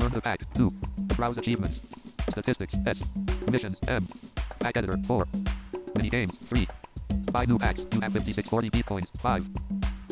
Learn 0.00 0.12
the 0.12 0.20
pack. 0.20 0.40
2. 0.54 0.70
Browse 1.16 1.38
achievements. 1.38 1.80
Statistics. 2.30 2.74
S. 2.86 3.02
Missions. 3.50 3.78
M. 3.88 4.06
Pack 4.60 4.76
editor. 4.76 4.98
4. 5.06 5.26
Mini 5.96 6.10
games. 6.10 6.36
3. 6.38 6.66
Buy 7.32 7.44
new 7.46 7.58
packs. 7.58 7.80
You 7.92 8.00
have 8.00 8.12
5640 8.12 8.70
beat 8.70 8.86
coins. 8.86 9.10
5. 9.22 9.46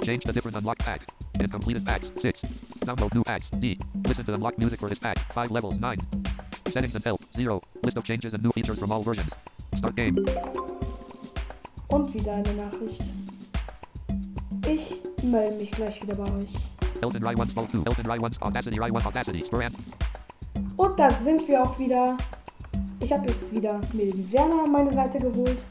Change 0.05 0.25
the 0.25 0.35
different 0.35 0.55
unlocked 0.55 0.85
pack. 0.85 1.01
In 1.40 1.49
completed 1.49 1.87
packs. 1.87 2.11
6. 2.21 2.43
Download 2.85 3.14
new 3.14 3.25
packs. 3.25 3.49
D. 3.59 3.79
Listen 4.07 4.27
to 4.27 4.35
unlocked 4.35 4.59
music 4.59 4.79
for 4.79 4.90
this 4.90 4.99
pack. 4.99 5.19
5 5.33 5.51
levels. 5.51 5.79
9. 5.79 5.99
Settings 6.71 6.95
and 6.95 7.03
help. 7.03 7.23
0. 7.35 7.62
List 7.83 7.97
of 7.97 8.05
changes 8.05 8.35
and 8.35 8.43
new 8.43 8.53
features 8.53 8.79
from 8.79 8.93
all 8.93 9.03
versions. 9.03 9.33
Start 9.75 9.97
game. 9.97 10.23
Und 11.88 12.12
wieder 12.12 12.35
eine 12.35 12.53
Nachricht. 12.53 13.03
Ich 14.67 15.01
melde 15.23 15.57
mich 15.57 15.71
gleich 15.71 16.03
wieder 16.03 16.17
bei 16.17 16.31
euch. 16.35 16.53
Elton 17.01 17.25
Rai 17.25 17.35
1 17.40 17.53
Small 17.53 17.67
2. 17.67 17.79
Elton 17.79 18.07
Rai 18.07 18.23
1 18.23 18.43
Audacity 18.43 18.79
Rai 18.79 18.93
1 18.93 19.07
Audacity. 19.07 19.43
Spur 19.43 19.62
Und 20.77 20.99
da 20.99 21.11
sind 21.11 21.49
wir 21.49 21.62
auch 21.62 21.79
wieder. 21.79 22.19
Ich 23.01 23.11
habe 23.11 23.27
jetzt 23.27 23.51
wieder 23.51 23.81
mir 23.95 24.12
den 24.12 24.31
Werner 24.31 24.64
an 24.64 24.73
meine 24.73 24.93
Seite 24.93 25.19
geholt. 25.19 25.64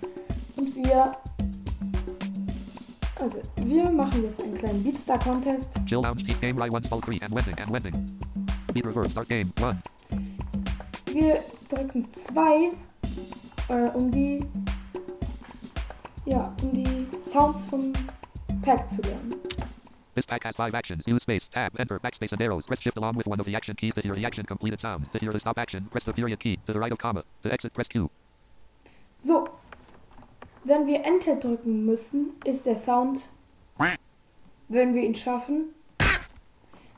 Und 0.56 0.76
wir. 0.76 1.12
Also, 3.24 3.42
wir 3.56 3.90
machen 3.90 4.22
jetzt 4.22 4.42
einen 4.42 4.58
kleinen 4.58 4.84
Beatstar 4.84 5.18
Contest. 5.18 5.80
Chill 5.86 6.02
Lounge 6.02 6.26
Team 6.26 6.38
Game 6.42 6.58
Rai 6.58 6.70
1 6.70 6.88
Small 6.88 7.00
3 7.00 7.20
and 7.22 7.34
Wending 7.34 7.58
and 7.58 7.72
Wending. 7.72 8.20
Beat 8.74 8.86
reverse. 8.86 9.12
Start 9.12 9.30
game. 9.30 9.50
1. 9.62 9.78
Wir 11.06 11.40
drücken 11.70 12.12
2, 12.12 12.74
äh, 13.70 13.90
um 13.94 14.12
die. 14.12 14.46
Ja, 16.26 16.54
um 16.64 16.74
die 16.74 17.08
Sounds 17.18 17.66
vom 17.66 17.94
Pack 18.62 18.90
zu 18.90 19.02
lernen. 19.04 19.36
This 20.16 20.26
pack 20.26 20.44
has 20.44 20.58
five 20.58 20.74
actions. 20.74 21.08
Use 21.08 21.22
space, 21.22 21.48
tab, 21.50 21.80
enter, 21.80 22.00
backspace, 22.00 22.34
and 22.34 22.42
arrows. 22.42 22.66
Press 22.66 22.82
shift 22.82 22.98
along 22.98 23.16
with 23.16 23.26
one 23.26 23.40
of 23.40 23.46
the 23.46 23.56
action 23.56 23.78
keys 23.78 23.94
to 23.94 24.02
hear 24.02 24.16
the 24.16 24.26
action 24.26 24.46
completed 24.46 24.82
sound. 24.82 25.10
To 25.14 25.20
hear 25.20 25.32
the 25.32 25.40
stop 25.40 25.58
action, 25.58 25.88
press 25.90 26.04
the 26.04 26.12
period 26.12 26.42
key. 26.42 26.60
To 26.66 26.74
the 26.74 26.80
right 26.80 26.92
of 26.92 26.98
comma. 26.98 27.24
To 27.44 27.54
exit, 27.54 27.74
press 27.74 27.88
Q. 27.88 28.10
So. 29.16 29.63
Wenn 30.66 30.88
wir 30.88 31.04
Enter 31.04 31.36
drücken 31.36 31.86
müssen, 31.86 32.34
ist 32.46 32.66
der 32.66 32.76
Sound, 32.76 33.26
wenn 34.70 34.94
wir 34.94 35.04
ihn 35.04 35.16
schaffen, 35.16 35.74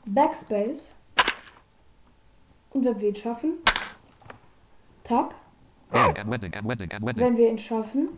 Backspace. 0.04 0.94
Und 2.70 2.84
wenn 2.84 3.00
wir 3.00 3.08
ihn 3.08 3.16
schaffen, 3.16 3.54
Tab. 5.02 5.34
Wenn 5.90 7.36
wir 7.36 7.50
ihn 7.50 7.58
schaffen, 7.58 8.08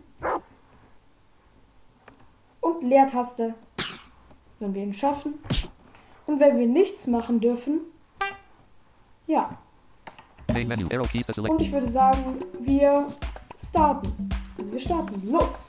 und 2.61 2.83
Leertaste, 2.83 3.55
wenn 4.59 4.75
wir 4.75 4.83
ihn 4.83 4.95
schaffen. 4.95 5.35
Und 6.27 6.41
wenn 6.41 6.59
wir 6.59 6.67
nichts 6.67 7.07
machen 7.07 7.41
dürfen, 7.41 7.81
ja. 9.27 9.57
Und 10.49 11.61
ich 11.61 11.73
würde 11.73 11.87
sagen, 11.87 12.39
wir 12.61 13.09
starten. 13.57 14.29
Also 14.69 14.73
wir 14.73 14.81
starten. 14.81 15.33
Los! 15.33 15.69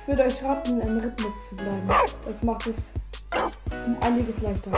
Ich 0.00 0.08
würde 0.08 0.24
euch 0.24 0.42
raten, 0.42 0.80
im 0.80 0.98
Rhythmus 0.98 1.48
zu 1.48 1.56
bleiben. 1.56 1.88
Das 2.24 2.42
macht 2.42 2.66
es 2.66 2.90
um 3.86 3.96
einiges 4.02 4.40
leichter. 4.40 4.70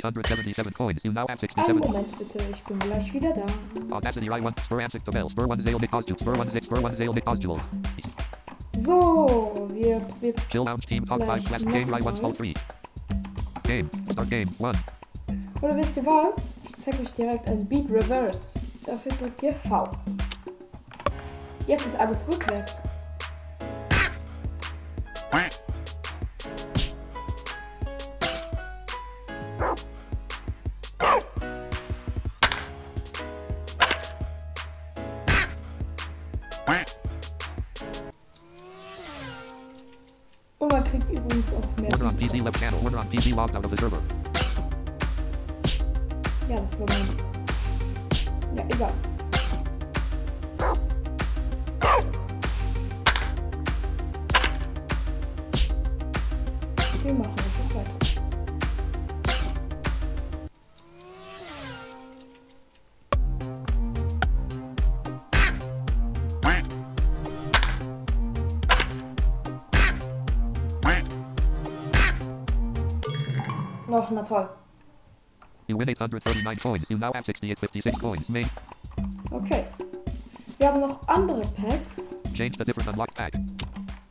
377 0.00 0.72
coins. 0.72 1.04
You 1.04 1.12
now 1.12 1.26
have 1.26 1.30
Einen 1.30 1.38
67. 1.38 1.80
Moment 1.80 2.18
bitte, 2.18 2.38
ich 2.50 2.62
bin 2.64 2.78
gleich 2.78 3.12
wieder 3.12 3.32
da. 3.32 3.94
Audacity 3.94 4.28
Rai 4.28 4.40
1, 4.40 4.54
Spur 4.64 4.80
and 4.80 4.92
6 4.92 5.04
to 5.04 5.10
Bell. 5.10 5.28
Spur 5.28 5.50
1 5.50 5.64
Zale 5.64 5.78
Nick 5.78 5.94
Osdual. 5.94 6.18
Spur 6.18 6.40
1 6.40 6.52
6, 6.52 6.66
Spur 6.66 6.84
1 6.84 6.98
Zale 6.98 7.14
Nick 7.14 7.28
Osdual. 7.28 7.60
So, 8.76 9.68
wir 9.72 10.00
jetzt 10.20 10.50
Chill 10.50 10.64
Lounge 10.64 10.84
Team 10.86 11.04
Talk 11.04 11.22
5 11.22 11.26
Gleich 11.26 11.46
slash 11.46 11.64
Game 11.64 11.94
1 11.94 12.04
nochmal. 12.04 12.16
Small 12.16 12.32
3. 12.32 12.54
Game. 13.64 13.90
Start 14.12 14.30
game. 14.30 14.48
1. 14.60 14.78
Oder 15.62 15.76
wisst 15.76 15.96
ihr 15.96 16.06
was? 16.06 16.54
Ich 16.64 16.76
zeige 16.76 17.02
euch 17.02 17.12
direkt 17.12 17.48
ein 17.48 17.66
Beat 17.66 17.90
Reverse. 17.90 18.58
Dafür 18.84 19.12
drückt 19.12 19.42
ihr 19.42 19.52
V. 19.52 19.90
Jetzt 21.66 21.86
ist 21.86 21.98
alles 21.98 22.26
rückwärts. 22.28 22.76
Noch, 73.88 74.10
na 74.10 74.22
toll. 74.22 74.48
You 75.68 75.76
win 75.76 75.88
839 75.88 76.56
coins. 76.58 76.86
You 76.90 76.98
now 76.98 77.12
have 77.12 77.24
6856 77.24 78.00
coins. 78.00 78.28
Main. 78.28 78.48
Okay. 79.32 79.66
Wir 80.58 80.68
haben 80.68 80.80
noch 80.80 81.06
andere 81.08 81.42
Packs. 81.54 82.14
Change 82.34 82.56
the 82.56 82.64
different 82.64 82.88
unlocked 82.88 83.14
pack. 83.14 83.34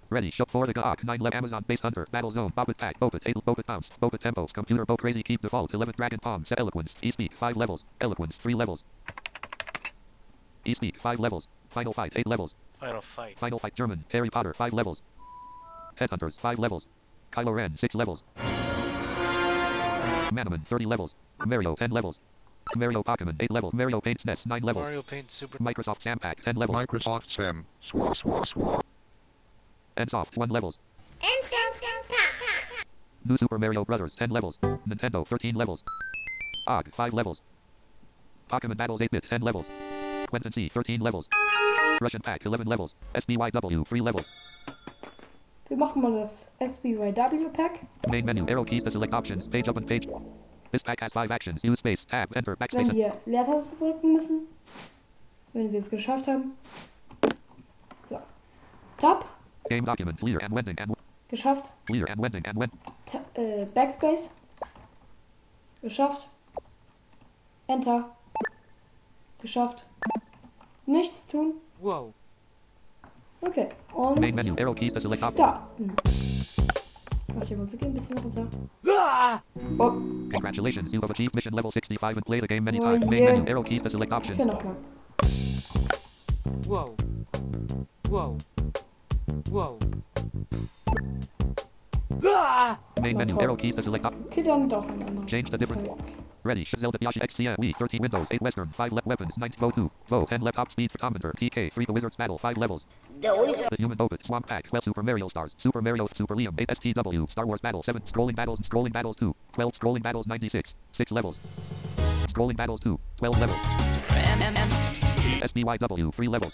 Ready. 0.09 0.31
Shop 0.31 0.49
for 0.51 0.65
the 0.65 0.73
GOG. 0.73 1.03
9 1.03 1.19
left 1.19 1.35
Amazon 1.35 1.63
Base 1.67 1.81
Hunter. 1.81 2.07
Battle 2.11 2.31
Zone. 2.31 2.51
Bobbit 2.55 2.77
Pack. 2.77 2.99
Bobbit. 2.99 3.23
8 3.25 3.35
Bobbit 3.45 3.65
Bounce. 3.65 3.89
Bobbit 4.01 4.21
Tempos. 4.21 4.53
Computer 4.53 4.85
Bo 4.85 4.95
Crazy 4.97 5.23
Keep 5.23 5.41
Default. 5.41 5.73
11 5.73 5.95
Dragon 5.97 6.19
Palm. 6.19 6.45
Set 6.45 6.59
Eloquence. 6.59 6.95
E-Speak. 7.01 7.31
5 7.39 7.57
levels. 7.57 7.83
Eloquence. 8.01 8.38
3 8.41 8.53
levels. 8.53 8.83
E-Speak. 10.65 10.95
5 11.01 11.19
levels. 11.19 11.47
Final 11.71 11.93
Fight. 11.93 12.13
8 12.15 12.27
levels. 12.27 12.53
Final 12.79 13.03
fight. 13.15 13.39
Final 13.39 13.59
Fight 13.59 13.75
German. 13.75 14.03
Harry 14.09 14.29
Potter. 14.29 14.53
5 14.53 14.73
levels. 14.73 15.01
Headhunters. 15.99 16.39
5 16.39 16.59
levels. 16.59 16.88
Kylo 17.31 17.53
Ren. 17.55 17.75
6 17.77 17.95
levels. 17.95 18.23
Manaman. 20.36 20.65
30 20.67 20.86
levels. 20.86 21.15
Mario. 21.45 21.76
10 21.76 21.91
levels. 21.91 22.19
Mario 22.76 23.04
Pokemon. 23.04 23.36
8 23.39 23.52
levels. 23.52 23.74
Mario 23.74 24.02
Paint 24.02 24.19
SNES. 24.26 24.45
9 24.45 24.63
levels. 24.63 24.84
Mario 24.84 25.02
Paint 25.02 25.32
Super. 25.32 25.58
Microsoft 25.60 26.02
Sam 26.02 26.19
Pack. 26.19 26.41
10 26.41 26.56
levels. 26.56 26.76
Microsoft 26.76 27.30
Sam. 27.30 27.65
Swa 27.82 28.13
swa 28.13 28.45
swa. 28.45 28.82
And 29.98 30.12
1 30.12 30.50
levels. 30.50 30.78
Ensoft. 31.21 31.65
New 33.28 33.38
Super 33.38 33.58
Mario 33.58 33.84
Brothers, 33.84 34.13
10 34.13 34.30
levels. 34.30 34.60
Nintendo, 34.88 35.26
13 35.26 35.56
levels. 35.56 35.84
OG, 36.67 36.93
5 36.95 37.13
levels. 37.13 37.41
Pokemon 38.52 38.78
Battles 38.78 39.02
8-bit, 39.02 39.26
10 39.28 39.41
levels. 39.41 39.65
Quentin 40.30 40.52
C, 40.52 40.69
13 40.69 41.02
levels. 41.02 41.28
Russian 42.02 42.21
Pack, 42.21 42.45
11 42.45 42.67
levels. 42.67 42.93
SBYW, 43.15 43.88
3 43.88 44.02
levels. 44.02 44.30
Wir 45.67 45.78
machen 45.78 46.01
mal 46.01 46.13
das 46.13 46.51
SBYW 46.60 47.49
Pack. 47.54 47.80
Main 48.10 48.25
menu, 48.25 48.45
arrow 48.47 48.63
keys 48.63 48.84
to 48.84 48.91
select 48.91 49.13
options, 49.13 49.47
page 49.47 49.67
up 49.67 49.78
and 49.78 49.88
page. 49.88 50.08
This 50.71 50.84
pack 50.84 51.01
has 51.01 51.12
5 51.13 51.32
actions. 51.32 51.63
Use 51.63 51.80
space, 51.80 52.06
tab, 52.06 52.36
enter, 52.36 52.56
backspace. 52.56 52.89
Wenn 52.89 52.89
and- 52.89 52.97
wir 52.97 53.17
Leertaste 53.25 53.78
drücken 53.78 54.13
müssen. 54.13 54.47
Wenn 55.54 55.71
wir 55.71 55.80
es 55.80 55.89
geschafft 55.89 56.28
haben. 56.28 56.51
So. 58.10 58.19
Tab. 58.97 59.25
Game 59.69 59.86
document, 59.86 60.19
clear 60.19 60.39
and 60.43 60.54
wending 60.54 60.78
and 60.80 60.93
Geschafft. 61.30 61.71
clear 61.88 62.08
and 62.10 62.21
wending 62.21 62.45
and 62.45 62.60
wend. 62.60 62.71
Ta 63.06 63.19
äh, 63.34 63.65
Backspace. 63.73 64.30
Geschafft. 65.82 66.28
Enter. 67.67 68.10
Geschafft. 69.41 69.86
Nichts 70.86 71.25
tun. 71.25 71.56
Wow. 71.80 72.13
Okay. 73.41 73.67
Und 73.93 74.19
Main 74.19 74.36
menu, 74.36 74.56
arrow 74.60 74.74
keys 74.74 74.93
to 74.93 75.00
select 75.00 75.24
options. 75.24 75.38
da. 75.38 75.67
Mach 77.36 77.43
die 77.45 77.56
Musik 77.56 77.84
ein 77.84 77.93
bisschen 77.93 78.17
runter. 78.17 78.48
Oh, 79.78 79.91
Congratulations, 80.32 80.91
you 80.93 81.02
have 81.02 81.12
achieved 81.12 81.36
mission 81.36 81.54
level 81.54 81.71
65 81.71 82.17
and 82.17 82.26
play 82.26 82.39
the 82.39 82.48
game 82.48 82.63
many 82.63 82.80
Oh, 82.80 82.84
times. 82.84 83.06
Main 83.08 83.24
yeah. 83.24 83.32
menu, 83.34 83.50
arrow 83.50 83.63
keys 83.63 83.82
to 83.84 83.89
select 83.89 84.12
options. 84.13 84.39
okay, 84.39 84.45
nochmal. 84.50 84.76
Whoa. 86.67 86.95
Whoa. 88.10 88.38
Whoa. 89.52 89.78
Main 93.02 93.17
menu, 93.17 93.34
toll. 93.34 93.41
arrow 93.43 93.56
keys 93.56 93.76
to 93.76 93.82
select 93.84 94.06
options. 94.06 94.26
Okay, 94.28 94.43
dann 94.43 94.69
doch 94.69 94.84
ein 94.88 95.04
anderes. 95.04 95.30
Change 95.30 95.50
the 95.52 95.58
different- 95.58 95.88
Okay. 95.88 96.13
Ready. 96.45 96.67
Zelda 96.77 96.99
Yashi 96.99 97.21
XCM. 97.23 97.58
We 97.58 97.73
13 97.73 97.99
Windows, 97.99 98.27
8 98.29 98.39
Western, 98.39 98.69
5 98.77 98.91
left 98.91 99.08
weapons, 99.08 99.34
9 99.36 99.49
Vo 99.58 99.71
2. 99.71 99.91
Vo 100.08 100.25
10 100.25 100.41
left 100.41 100.58
top 100.58 100.71
speed 100.71 100.91
for 100.91 100.99
commenter. 100.99 101.34
TK 101.34 101.73
3 101.73 101.86
The 101.86 101.91
Wizard's 101.91 102.15
Battle, 102.15 102.38
5 102.38 102.58
levels. 102.58 102.86
The 103.19 103.75
Human 103.79 103.97
Orbit, 103.99 104.23
Swamp 104.23 104.45
Pack, 104.45 104.67
12 104.67 104.84
Super 104.84 105.01
Mario 105.01 105.27
Stars, 105.27 105.55
Super 105.58 105.81
Mario, 105.81 106.08
Super 106.13 106.36
Liam, 106.36 106.53
8 106.60 106.69
STW, 106.69 107.27
Star 107.31 107.47
Wars 107.47 107.62
Battle, 107.62 107.81
7 107.81 108.03
Scrolling 108.03 108.36
Battles 108.36 108.60
Scrolling 108.60 108.93
Battles 108.93 109.15
2, 109.15 109.34
12 109.53 109.73
Scrolling 109.73 110.03
Battles 110.03 110.27
96, 110.27 110.75
6 110.91 111.12
levels. 111.12 111.39
Scrolling 112.29 112.55
Battles 112.55 112.79
2, 112.81 112.99
12 113.17 113.39
levels. 113.39 113.60
SBYW, 115.41 116.13
3 116.13 116.27
levels. 116.27 116.53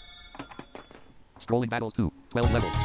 Scrolling 1.38 1.68
Battles 1.68 1.92
2, 1.92 2.10
12 2.30 2.52
levels. 2.54 2.76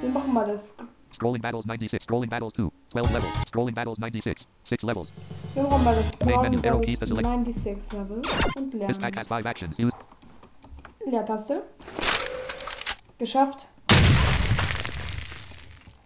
Wir 0.00 0.08
machen 0.08 0.32
mal 0.32 0.46
das. 0.46 0.74
Scrolling 1.12 1.42
Battles 1.42 1.64
96, 1.66 2.02
Scrolling 2.02 2.30
Battles 2.30 2.52
2, 2.54 2.70
12 2.90 3.12
levels. 3.12 3.32
Scrolling 3.48 3.74
Battles 3.74 3.98
96, 3.98 4.46
6 4.64 4.82
levels. 4.84 5.12
Wir 5.54 5.62
machen 5.62 5.84
mal 5.84 5.94
das 5.94 6.18
Main 6.20 6.40
menu, 6.40 6.60
arrow 6.68 6.80
keys 6.80 6.98
Battles 7.00 7.00
to 7.00 7.06
select. 7.06 7.26
96 7.28 7.92
Level. 7.92 8.22
Und 8.56 8.70
This 8.70 8.98
pack 8.98 9.14
lernen. 9.14 9.18
has 9.18 9.26
5 9.28 9.46
actions. 9.46 9.78
Use 9.78 9.92
Leertaste. 11.06 11.62
Geschafft. 13.18 13.66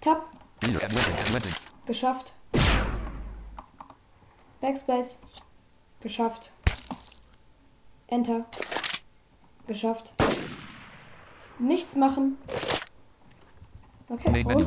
Tab. 0.00 0.26
And 0.64 0.74
and. 0.82 1.60
Geschafft. 1.86 2.32
Backspace. 4.60 5.18
Geschafft. 6.00 6.50
Enter. 8.08 8.46
Geschafft. 9.66 10.12
Nichts 11.58 11.94
machen. 11.96 12.38
Okay, 14.08 14.30
Main 14.30 14.46
menu. 14.46 14.64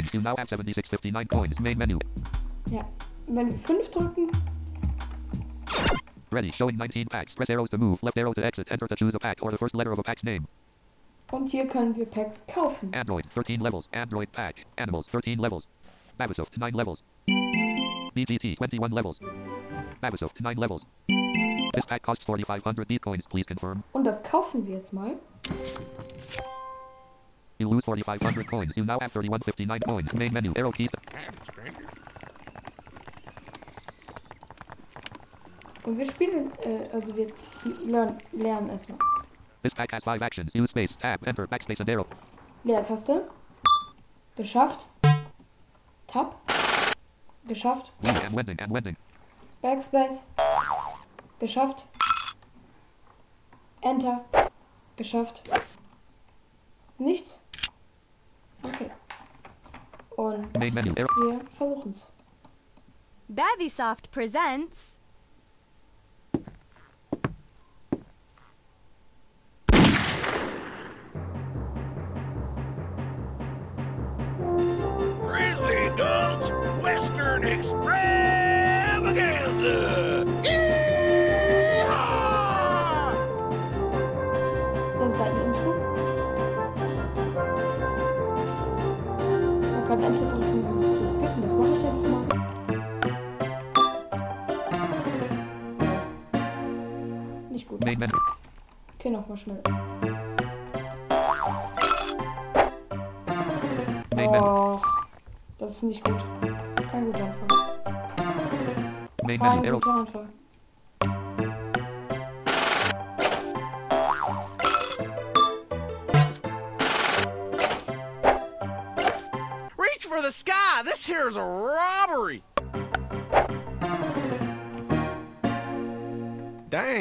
Coins. 0.00 0.14
You 0.14 0.20
now 0.20 0.36
have 0.36 0.48
7659 0.48 1.26
coins. 1.26 1.60
Main 1.60 1.78
menu. 1.78 1.98
Ja. 2.70 2.84
Wir 3.26 3.58
5 3.58 3.90
drücken, 3.90 4.30
Ready. 6.32 6.52
Showing 6.52 6.76
19 6.76 7.06
packs. 7.08 7.34
Press 7.34 7.50
arrows 7.50 7.70
to 7.70 7.78
move. 7.78 8.02
Left 8.02 8.16
arrow 8.18 8.32
to 8.32 8.44
exit. 8.44 8.68
Enter 8.70 8.86
to 8.86 8.96
choose 8.96 9.14
a 9.14 9.18
pack 9.18 9.38
or 9.42 9.50
the 9.50 9.58
first 9.58 9.74
letter 9.74 9.92
of 9.92 9.98
a 9.98 10.02
pack's 10.02 10.24
name. 10.24 10.46
und 11.32 11.48
hier 11.48 11.66
können 11.68 11.96
wir 11.96 12.06
Packs 12.06 12.44
kaufen. 12.46 12.92
Android 12.92 13.24
13 13.34 13.60
levels. 13.60 13.88
Android 13.92 14.32
pack. 14.32 14.66
Animals 14.78 15.06
13 15.06 15.38
levels. 15.38 15.68
Babisoft 16.18 16.56
9 16.58 16.74
levels. 16.74 17.04
BGT 18.14 18.58
21 18.58 18.92
levels. 18.92 19.20
Babisoft 20.00 20.40
9 20.40 20.56
levels. 20.56 20.84
This 21.72 21.86
pack 21.86 22.02
costs 22.02 22.24
4,500 22.24 22.88
Bitcoins. 22.88 23.28
Please 23.28 23.46
confirm. 23.46 23.84
Und 23.92 24.04
das 24.04 24.22
kaufen 24.24 24.66
wir 24.66 24.74
jetzt 24.74 24.92
mal. 24.92 25.16
You 27.60 27.68
lose 27.68 27.84
4,500 27.84 28.48
coins. 28.48 28.74
You 28.74 28.86
now 28.86 28.98
have 29.00 29.12
3159 29.12 29.80
coins. 29.80 30.14
Main 30.14 30.32
menu. 30.32 30.50
Arrow 30.56 30.72
keys. 30.72 30.88
Und 35.84 35.98
wir 35.98 36.10
spielen, 36.10 36.50
äh, 36.64 36.88
also 36.90 37.14
wir 37.14 37.26
lernen, 37.84 38.18
lernen 38.32 38.70
erstmal. 38.70 38.98
This 39.62 39.74
pack 39.74 39.92
has 39.92 40.02
five 40.02 40.22
actions. 40.22 40.54
Use 40.54 40.70
space, 40.70 40.96
tab, 40.96 41.26
enter, 41.26 41.46
backspace, 41.46 41.80
and 41.80 41.90
arrow. 41.90 42.06
Leertaste. 42.64 43.28
Geschafft. 44.36 44.86
Tab. 46.06 46.36
Geschafft. 47.46 47.92
And 48.02 48.34
wending 48.34 48.58
and 48.58 48.72
wending. 48.72 48.96
Backspace. 49.62 50.24
Geschafft. 51.38 51.84
Enter. 53.82 54.24
Geschafft. 54.96 55.42
Nichts. 56.96 57.38
Okay. 58.62 58.90
Und 60.16 60.58
Main 60.58 60.74
menu. 60.74 60.92
Arrow. 60.96 61.32
wir 61.32 61.40
versuchen's. 61.56 62.10
Bavisoft 63.28 64.10
presents 64.10 64.98
Grizzly 75.26 75.90
Dogs 75.96 76.50
Western 76.82 77.44
Extravaganza! 77.44 78.19
Nochmal 99.30 99.38
schnell. 99.38 99.62
Och, 104.40 104.82
das 105.58 105.70
ist 105.70 105.82
nicht 105.84 106.02
gut. 106.02 106.16
Kein 106.90 107.06
guter 107.06 107.24
Anfang. 107.24 107.48
Kein 109.38 109.62
guter 109.70 109.90
Anfang. 109.90 110.39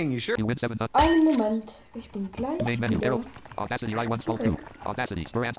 You 0.08 0.20
sure? 0.20 0.36
You 0.38 0.46
win 0.46 0.58
700. 0.58 0.90
Einen 0.94 1.26
Moment. 1.26 1.76
Ich 1.96 2.10
bin 2.12 2.32
gleich. 2.32 2.64
Main 2.64 2.80
menu. 2.80 3.00
Arrow. 3.04 3.24
Audacity 3.58 3.94
I 3.94 4.08
1 4.08 4.20
2. 4.20 4.58
Audacity. 4.86 5.26
Spur 5.28 5.52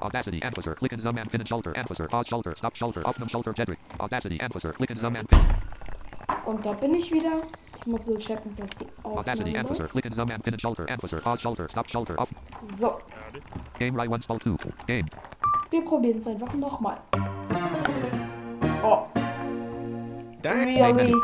Audacity. 0.00 0.40
Anfasser. 0.40 0.74
Click 0.76 0.92
and 0.92 1.02
zoom 1.02 1.18
and 1.18 1.30
pin 1.30 1.40
and 1.40 1.48
shoulder. 1.48 1.72
Anfasser. 1.76 2.08
Pause 2.08 2.28
shoulder. 2.28 2.54
Stop 2.56 2.76
shoulder. 2.76 3.02
Optimum 3.04 3.28
shoulder. 3.28 3.52
Jedrick. 3.52 3.78
Audacity. 3.98 4.38
Anfasser. 4.40 4.72
Click 4.72 4.90
and 4.90 5.00
zoom 5.00 5.16
and 5.16 5.28
pin. 5.28 5.38
Und 6.46 6.64
da 6.64 6.72
bin 6.72 6.94
ich 6.94 7.10
wieder. 7.12 7.42
Ich 7.78 7.86
muss 7.86 8.04
so 8.04 8.16
checken, 8.16 8.54
dass 8.56 8.70
die 8.70 8.86
Audacity. 9.04 9.52
Läuft. 9.52 9.90
Click 9.90 10.06
and 10.06 10.14
zoom 10.14 10.30
and 10.30 10.42
pin 10.42 10.54
and 10.54 10.60
shoulder. 10.60 10.86
Anfasser. 10.88 11.20
Pause 11.20 11.40
shoulder. 11.42 11.68
Stop 11.68 11.88
shoulder. 11.88 12.18
Off. 12.18 12.28
So, 12.78 12.98
Game 13.78 13.96
right 13.96 14.08
1 14.08 14.26
2. 14.26 14.38
Game. 14.86 15.06
wir 15.70 15.84
probieren 15.84 16.18
es 16.18 16.26
einfach 16.26 16.52
nochmal. 16.54 16.98
Oh, 18.82 19.06
Dang. 20.42 20.64
really? 20.64 21.14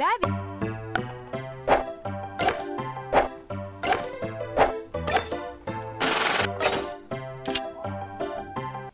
Bavi. 0.00 0.32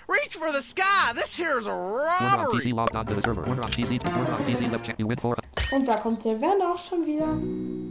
Reach 0.09 0.35
for 0.35 0.51
the 0.51 0.61
sky! 0.61 1.13
This 1.15 1.37
here's 1.37 1.69
a 1.69 1.71
Warner 1.71 2.03
on 2.03 2.39
robbery! 2.39 2.61
PC 2.61 2.75
logged 2.75 2.97
onto 2.97 3.15
the 3.15 3.23
server. 3.23 3.43
Warner 3.43 3.63
on 3.63 3.71
PC. 3.71 4.05
Warner 4.17 4.33
on 4.33 4.45
PC 4.47 4.73
left 4.73 4.85
check. 4.85 4.97
You 4.99 5.07
win 5.07 5.19
4. 5.19 5.37
Und 5.71 5.87
da 5.87 5.97
kommt 5.97 6.25
der 6.25 6.41
Werner 6.41 6.73
auch 6.75 6.79
schon 6.79 7.07
wieder. 7.07 7.27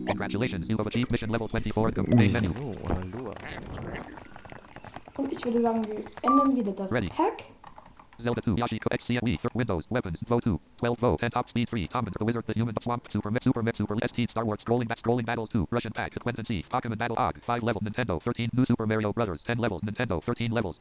Congratulations. 0.08 0.68
You 0.68 0.78
have 0.78 0.88
achieved 0.88 1.10
mission 1.10 1.30
level 1.30 1.48
24. 1.48 1.96
Go. 1.96 2.04
Main 2.18 2.34
menu. 2.34 2.50
Und 5.16 5.32
ich 5.32 5.46
würde 5.46 5.62
sagen, 5.62 5.88
wir 5.88 6.04
ändern 6.22 6.54
wieder 6.54 6.74
das 6.74 6.92
Ready. 6.92 7.08
Pack. 7.08 7.55
Zelda 8.20 8.42
2, 8.42 8.56
Yashiko 8.56 8.90
XCME, 8.92 9.38
th- 9.38 9.54
Windows, 9.54 9.86
Weapons, 9.90 10.20
Vo 10.28 10.40
2, 10.40 10.60
12 10.78 11.00
Vo, 11.00 11.16
10 11.18 11.30
Top 11.32 11.50
Speed 11.50 11.70
3, 11.70 11.88
Tom 11.88 12.06
the 12.06 12.24
Wizard, 12.26 12.46
the 12.48 12.54
Human, 12.54 12.74
the 12.74 12.82
Swamp, 12.82 13.04
Super 13.12 13.32
Mech, 13.32 13.44
Super 13.44 13.62
Mech, 13.64 13.76
Super 13.76 13.96
ST, 14.08 14.30
Star 14.30 14.46
Wars, 14.46 14.60
Scrolling, 14.64 14.88
Bat- 14.88 15.00
Scrolling 15.00 15.26
Battles 15.26 15.50
2, 15.50 15.68
Russian 15.72 15.92
Pack, 15.94 16.16
Quentin 16.22 16.46
C, 16.46 16.64
Pokemon 16.70 16.98
Battle 16.98 17.18
Og, 17.18 17.34
5 17.44 17.64
level, 17.64 17.82
Nintendo, 17.84 18.20
13, 18.20 18.50
New 18.54 18.66
Super 18.66 18.86
Mario 18.88 19.12
Brothers, 19.14 19.44
10 19.44 19.58
levels, 19.60 19.82
Nintendo, 19.84 20.20
13 20.22 20.52
levels. 20.52 20.78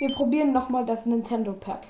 Wir 0.00 0.14
probieren 0.14 0.52
nochmal 0.52 0.84
das 0.84 1.06
Nintendo 1.06 1.52
Pack. 1.54 1.86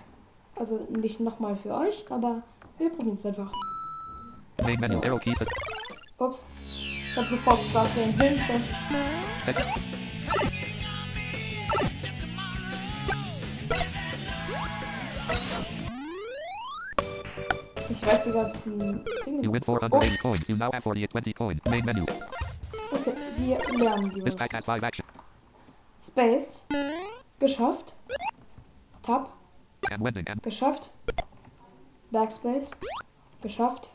Also 0.54 0.86
nicht 0.90 1.20
nochmal 1.20 1.56
für 1.56 1.74
euch, 1.74 2.04
aber 2.10 2.42
wir 2.78 2.90
probieren 2.90 3.16
es 3.16 3.26
einfach. 3.26 3.50
Main 4.62 4.80
menu, 4.80 5.00
arrow 5.04 5.20
keys, 5.20 5.36
Ups. 6.18 6.40
Ich 7.10 7.16
hab 7.16 7.26
sofort 7.26 7.58
Startplan. 7.58 8.10
Hilfe. 8.12 8.60
Weiß 18.06 18.24
die 18.24 18.32
ganzen 18.32 18.80
you 18.80 19.04
Dinge. 19.26 19.52
win 19.52 19.62
Oh, 19.62 19.78
480 19.78 20.20
coins, 20.20 20.48
you 20.48 20.56
now 20.56 20.70
have 20.72 20.82
48, 20.82 21.10
20 21.10 21.34
coins, 21.34 21.60
main 21.68 21.84
menu. 21.84 22.02
okay, 22.92 23.14
wir 23.36 23.58
lernen 23.78 24.10
die. 24.10 24.22
This 24.22 24.34
pack 24.34 24.52
has 24.54 24.64
5 24.64 24.82
action, 24.82 25.04
Space. 26.00 26.64
Geschafft. 27.38 27.94
Tab. 29.02 29.32
Geschafft. 30.42 30.92
Backspace. 32.10 32.70
Geschafft. 33.42 33.90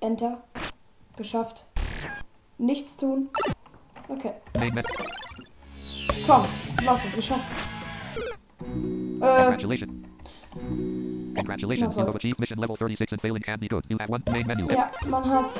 Enter. 0.00 0.42
Geschafft. 1.16 1.66
Nichts 2.58 2.96
tun. 2.96 3.28
Okay. 4.08 4.32
main 4.58 4.72
menu. 4.72 4.88
Komm, 6.26 6.44
Leute, 6.84 7.08
geschafft. 7.14 7.68
Äh, 8.60 9.18
Congratulations. 9.20 9.92
Congratulations, 11.36 11.96
you 11.96 12.04
have 12.06 12.14
achieved 12.16 12.40
mission 12.40 12.58
level 12.58 12.76
36 12.76 13.12
and 13.12 13.20
failing 13.20 13.42
can 13.42 13.58
be 13.58 13.68
good. 13.68 13.84
You 13.88 13.98
have 14.00 14.08
one 14.08 14.22
main 14.32 14.46
menu. 14.46 14.66
ja, 14.70 14.90
man 15.06 15.24
hat 15.28 15.52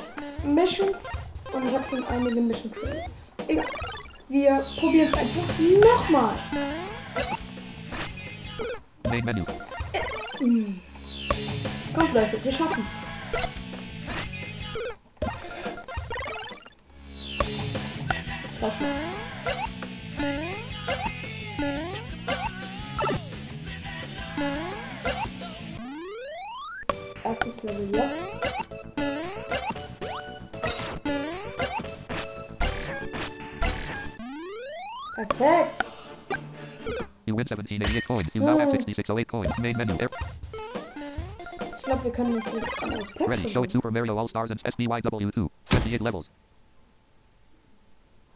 Missions 0.45 1.07
und 1.53 1.67
ich 1.67 1.75
habe 1.75 1.85
schon 1.89 2.05
einige 2.09 2.41
Mission 2.41 2.73
Credits. 2.73 3.33
Egal. 3.47 3.67
Wir 4.29 4.61
probieren 4.79 5.09
es 5.09 5.15
einfach 5.15 5.59
nochmal. 5.85 6.35
Main 9.09 9.25
menu. 9.25 9.45
Kommt 11.95 12.15
Leute, 12.15 12.43
wir 12.43 12.53
schaffen's. 12.53 12.89
Schaffen. 18.61 18.87
1788 37.47 38.07
coins. 38.07 38.35
You 38.35 38.43
now 38.43 38.59
have 38.59 38.69
Oh. 38.69 38.73
6608 38.73 39.29
coins. 39.29 39.59
Main 39.59 39.77
menu. 39.77 39.95
Air- 39.99 40.11
Ich 41.79 41.83
glaube, 41.93 42.03
wir 42.05 42.11
können 42.13 42.35
uns 42.35 42.45
jetzt 42.53 42.83
ein 42.83 42.91
anderes 42.91 43.09
Pack 43.15 43.29
Ready. 43.29 43.53
Show 43.53 43.63
it. 43.65 43.71
Super 43.71 43.91
Mario 43.93 44.19
All 44.19 44.27
Stars 44.29 44.51
and 44.51 44.61
SBYW2. 44.65 45.49
28 45.71 46.01
levels. 46.01 46.29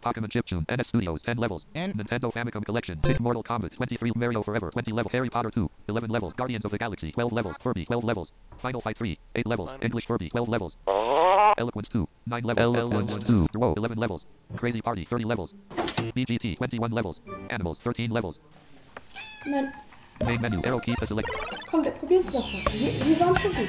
Pokemon 0.02 0.30
Chiptune. 0.30 0.64
NS 0.68 0.86
Studios. 0.88 1.20
10 1.22 1.36
levels. 1.36 1.66
N- 1.74 1.92
Nintendo 1.94 2.30
Famicom 2.30 2.64
Collection. 2.64 2.98
6 3.02 3.20
Mortal 3.20 3.42
Kombat. 3.42 3.74
23 3.74 4.12
Mario 4.14 4.42
Forever. 4.42 4.70
20 4.70 4.92
level. 4.92 5.10
Harry 5.12 5.28
Potter 5.28 5.50
2. 5.50 5.68
11 5.88 6.10
levels. 6.10 6.32
Guardians 6.36 6.64
of 6.64 6.70
the 6.70 6.78
Galaxy. 6.78 7.10
12 7.12 7.32
levels. 7.32 7.56
Furby. 7.60 7.84
12 7.84 8.04
levels. 8.04 8.32
Final 8.62 8.80
Fight 8.80 8.96
3. 8.96 9.18
8 9.34 9.46
levels. 9.46 9.70
English 9.82 10.06
Furby. 10.06 10.30
12 10.30 10.48
levels. 10.48 10.76
Eloquence 11.58 11.88
2. 11.90 12.08
9 12.26 12.44
levels. 12.44 12.76
Eloquence 12.76 13.24
2. 13.26 13.46
Whoa. 13.58 13.74
11 13.76 13.98
levels. 13.98 14.24
Crazy 14.56 14.80
Party. 14.80 15.04
30 15.04 15.24
levels. 15.24 15.52
BGT. 16.14 16.56
21 16.56 16.92
levels. 16.92 17.20
Animals. 17.50 17.78
13 17.80 18.10
levels. 18.10 18.38
Nein, 19.46 19.72
Main 20.24 20.40
menu. 20.40 20.60
Arrow 20.66 20.78
keys 20.80 20.96
to 20.98 21.06
select. 21.06 21.28
komm, 21.70 21.82
wir 21.84 21.90
probieren 21.92 22.22
es 22.26 22.32
nochmal. 22.32 22.62
Wir, 22.72 23.06
wir 23.06 23.20
waren 23.20 23.36
schon 23.38 23.54
gut. 23.54 23.68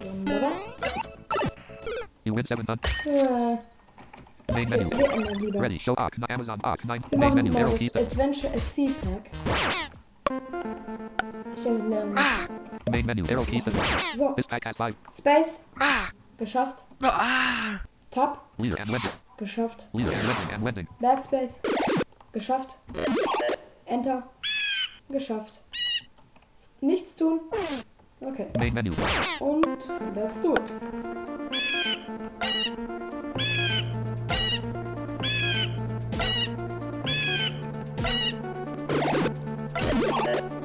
Wunderbar. 0.00 0.52
You 2.24 2.34
win 2.34 2.44
700. 2.46 2.78
Äh, 3.06 3.58
Main 4.52 4.70
wir, 4.70 4.78
menu. 4.78 4.90
wir 4.90 5.12
ändern 5.12 5.34
lieber. 5.38 5.60
Ready. 5.60 5.78
Show 5.78 5.94
Arc. 5.96 6.14
Amazon 6.28 6.60
Arc. 6.62 6.84
9. 6.84 7.02
Wir 7.10 7.18
Main 7.18 7.34
menu. 7.34 7.52
mal 7.52 7.62
Arrow 7.62 7.70
das 7.72 7.78
keys. 7.80 7.96
Adventure 7.96 8.54
at 8.54 8.60
Sea 8.62 8.90
Pack. 9.02 9.30
Ich 11.54 11.66
erlerne. 11.66 12.14
Main 12.90 13.06
menu. 13.06 13.24
Arrow 13.30 13.44
keys. 13.44 13.64
So, 14.16 14.32
This 14.36 14.46
pack 14.46 14.64
has 14.64 14.76
5. 14.76 14.94
Space. 15.10 15.64
Geschafft. 16.38 16.84
Tab. 18.10 18.44
Leader 18.58 18.78
and 18.80 18.90
Wending. 18.90 19.10
Geschafft. 19.36 19.88
Backspace. 21.00 21.60
Geschafft. 22.32 22.76
Enter. 23.86 24.22
Geschafft. 25.08 25.60
Nichts 26.80 27.16
tun. 27.16 27.40
Okay. 28.20 28.46
Main 28.56 28.72
menu. 28.72 28.92
Und 29.40 29.88
let's 30.14 30.40
do 30.40 30.54
it. 30.54 30.72
Und 39.90 40.57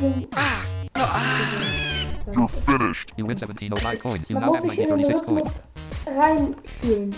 muss 0.00 0.14
hier 0.14 0.28
den. 0.28 0.28
You're 2.34 2.48
finished. 2.48 3.12
You 3.16 3.26
win 3.26 3.36
1705 3.36 4.02
coins. 4.02 4.28
You 4.28 4.34
Man 4.34 4.44
now 4.44 4.48
muss 4.50 4.58
have 4.58 4.70
sich 4.70 4.78
in 4.80 4.88
den 4.88 5.04
1946 5.06 5.26
coins. 5.26 5.62
Rhythmus 6.06 6.16
reinfühlen. 6.18 7.14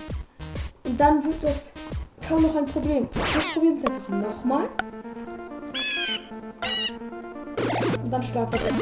Und 0.85 1.01
dann 1.01 1.25
wird 1.25 1.43
das 1.43 1.75
kaum 2.27 2.43
noch 2.43 2.57
ein 2.57 2.67
Problem. 2.67 3.09
Wir 3.13 3.41
probieren 3.53 3.75
es 3.75 3.85
einfach 3.85 4.09
nochmal. 4.09 4.69
Und 8.03 8.11
dann 8.11 8.23
startet 8.23 8.61
der 8.63 8.73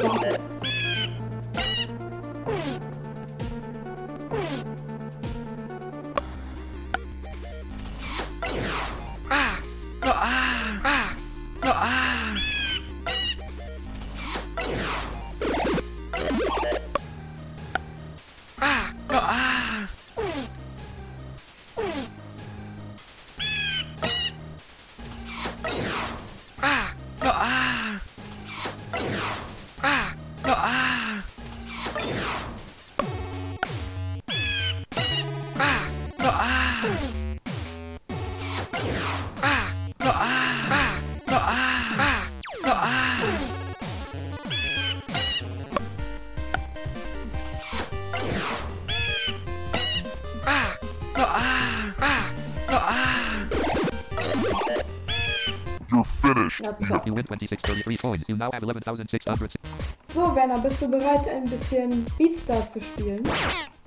So, 60.05 60.35
Werner, 60.35 60.59
bist 60.59 60.81
du 60.81 60.89
bereit, 60.89 61.27
ein 61.29 61.45
bisschen 61.45 62.05
Beatstar 62.17 62.67
zu 62.67 62.81
spielen? 62.81 63.23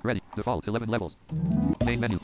Ready. 0.03 0.22
Default 0.35 0.67
11 0.67 0.89
levels. 0.89 1.17
Main 1.85 1.99
menu. 1.99 2.17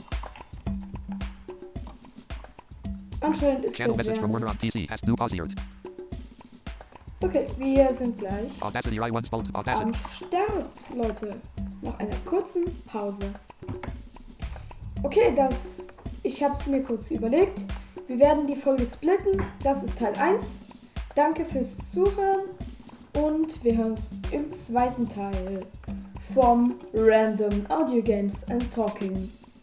Anscheinend 3.21 3.65
ist 3.65 3.75
Channel 3.75 3.95
message 3.95 4.19
from. 4.19 4.31
Warner 4.31 4.47
on 4.49 4.57
PC 4.57 4.89
has 4.89 5.03
new 5.03 5.15
paused. 5.15 5.39
Okay, 7.21 7.47
wir 7.57 7.93
sind 7.93 8.17
gleich 8.17 8.61
Audacity 8.61 8.99
I1 8.99 9.29
Bolt. 9.29 9.47
am 9.49 9.55
Audacity. 9.55 9.91
Start, 10.25 10.95
Leute. 10.95 11.41
Nach 11.81 11.99
einer 11.99 12.15
kurzen 12.25 12.63
Pause. 12.87 13.25
Okay, 15.03 15.33
das. 15.35 15.87
Ich 16.23 16.41
habe 16.43 16.55
es 16.55 16.65
mir 16.65 16.81
kurz 16.81 17.11
überlegt. 17.11 17.65
Wir 18.07 18.19
werden 18.19 18.47
die 18.47 18.55
Folge 18.55 18.85
splitten. 18.85 19.41
Das 19.61 19.83
ist 19.83 19.99
Teil 19.99 20.15
1. 20.15 20.61
Danke 21.15 21.45
fürs 21.45 21.91
Zuhören. 21.91 22.49
Und 23.13 23.63
wir 23.63 23.75
hören 23.75 23.91
uns 23.91 24.07
im 24.31 24.51
zweiten 24.51 25.07
Teil 25.09 25.65
vom 26.33 26.79
Random 26.93 27.65
Audio 27.69 28.01
Games 28.01 28.43
and 28.49 28.71
Talking 28.71 29.29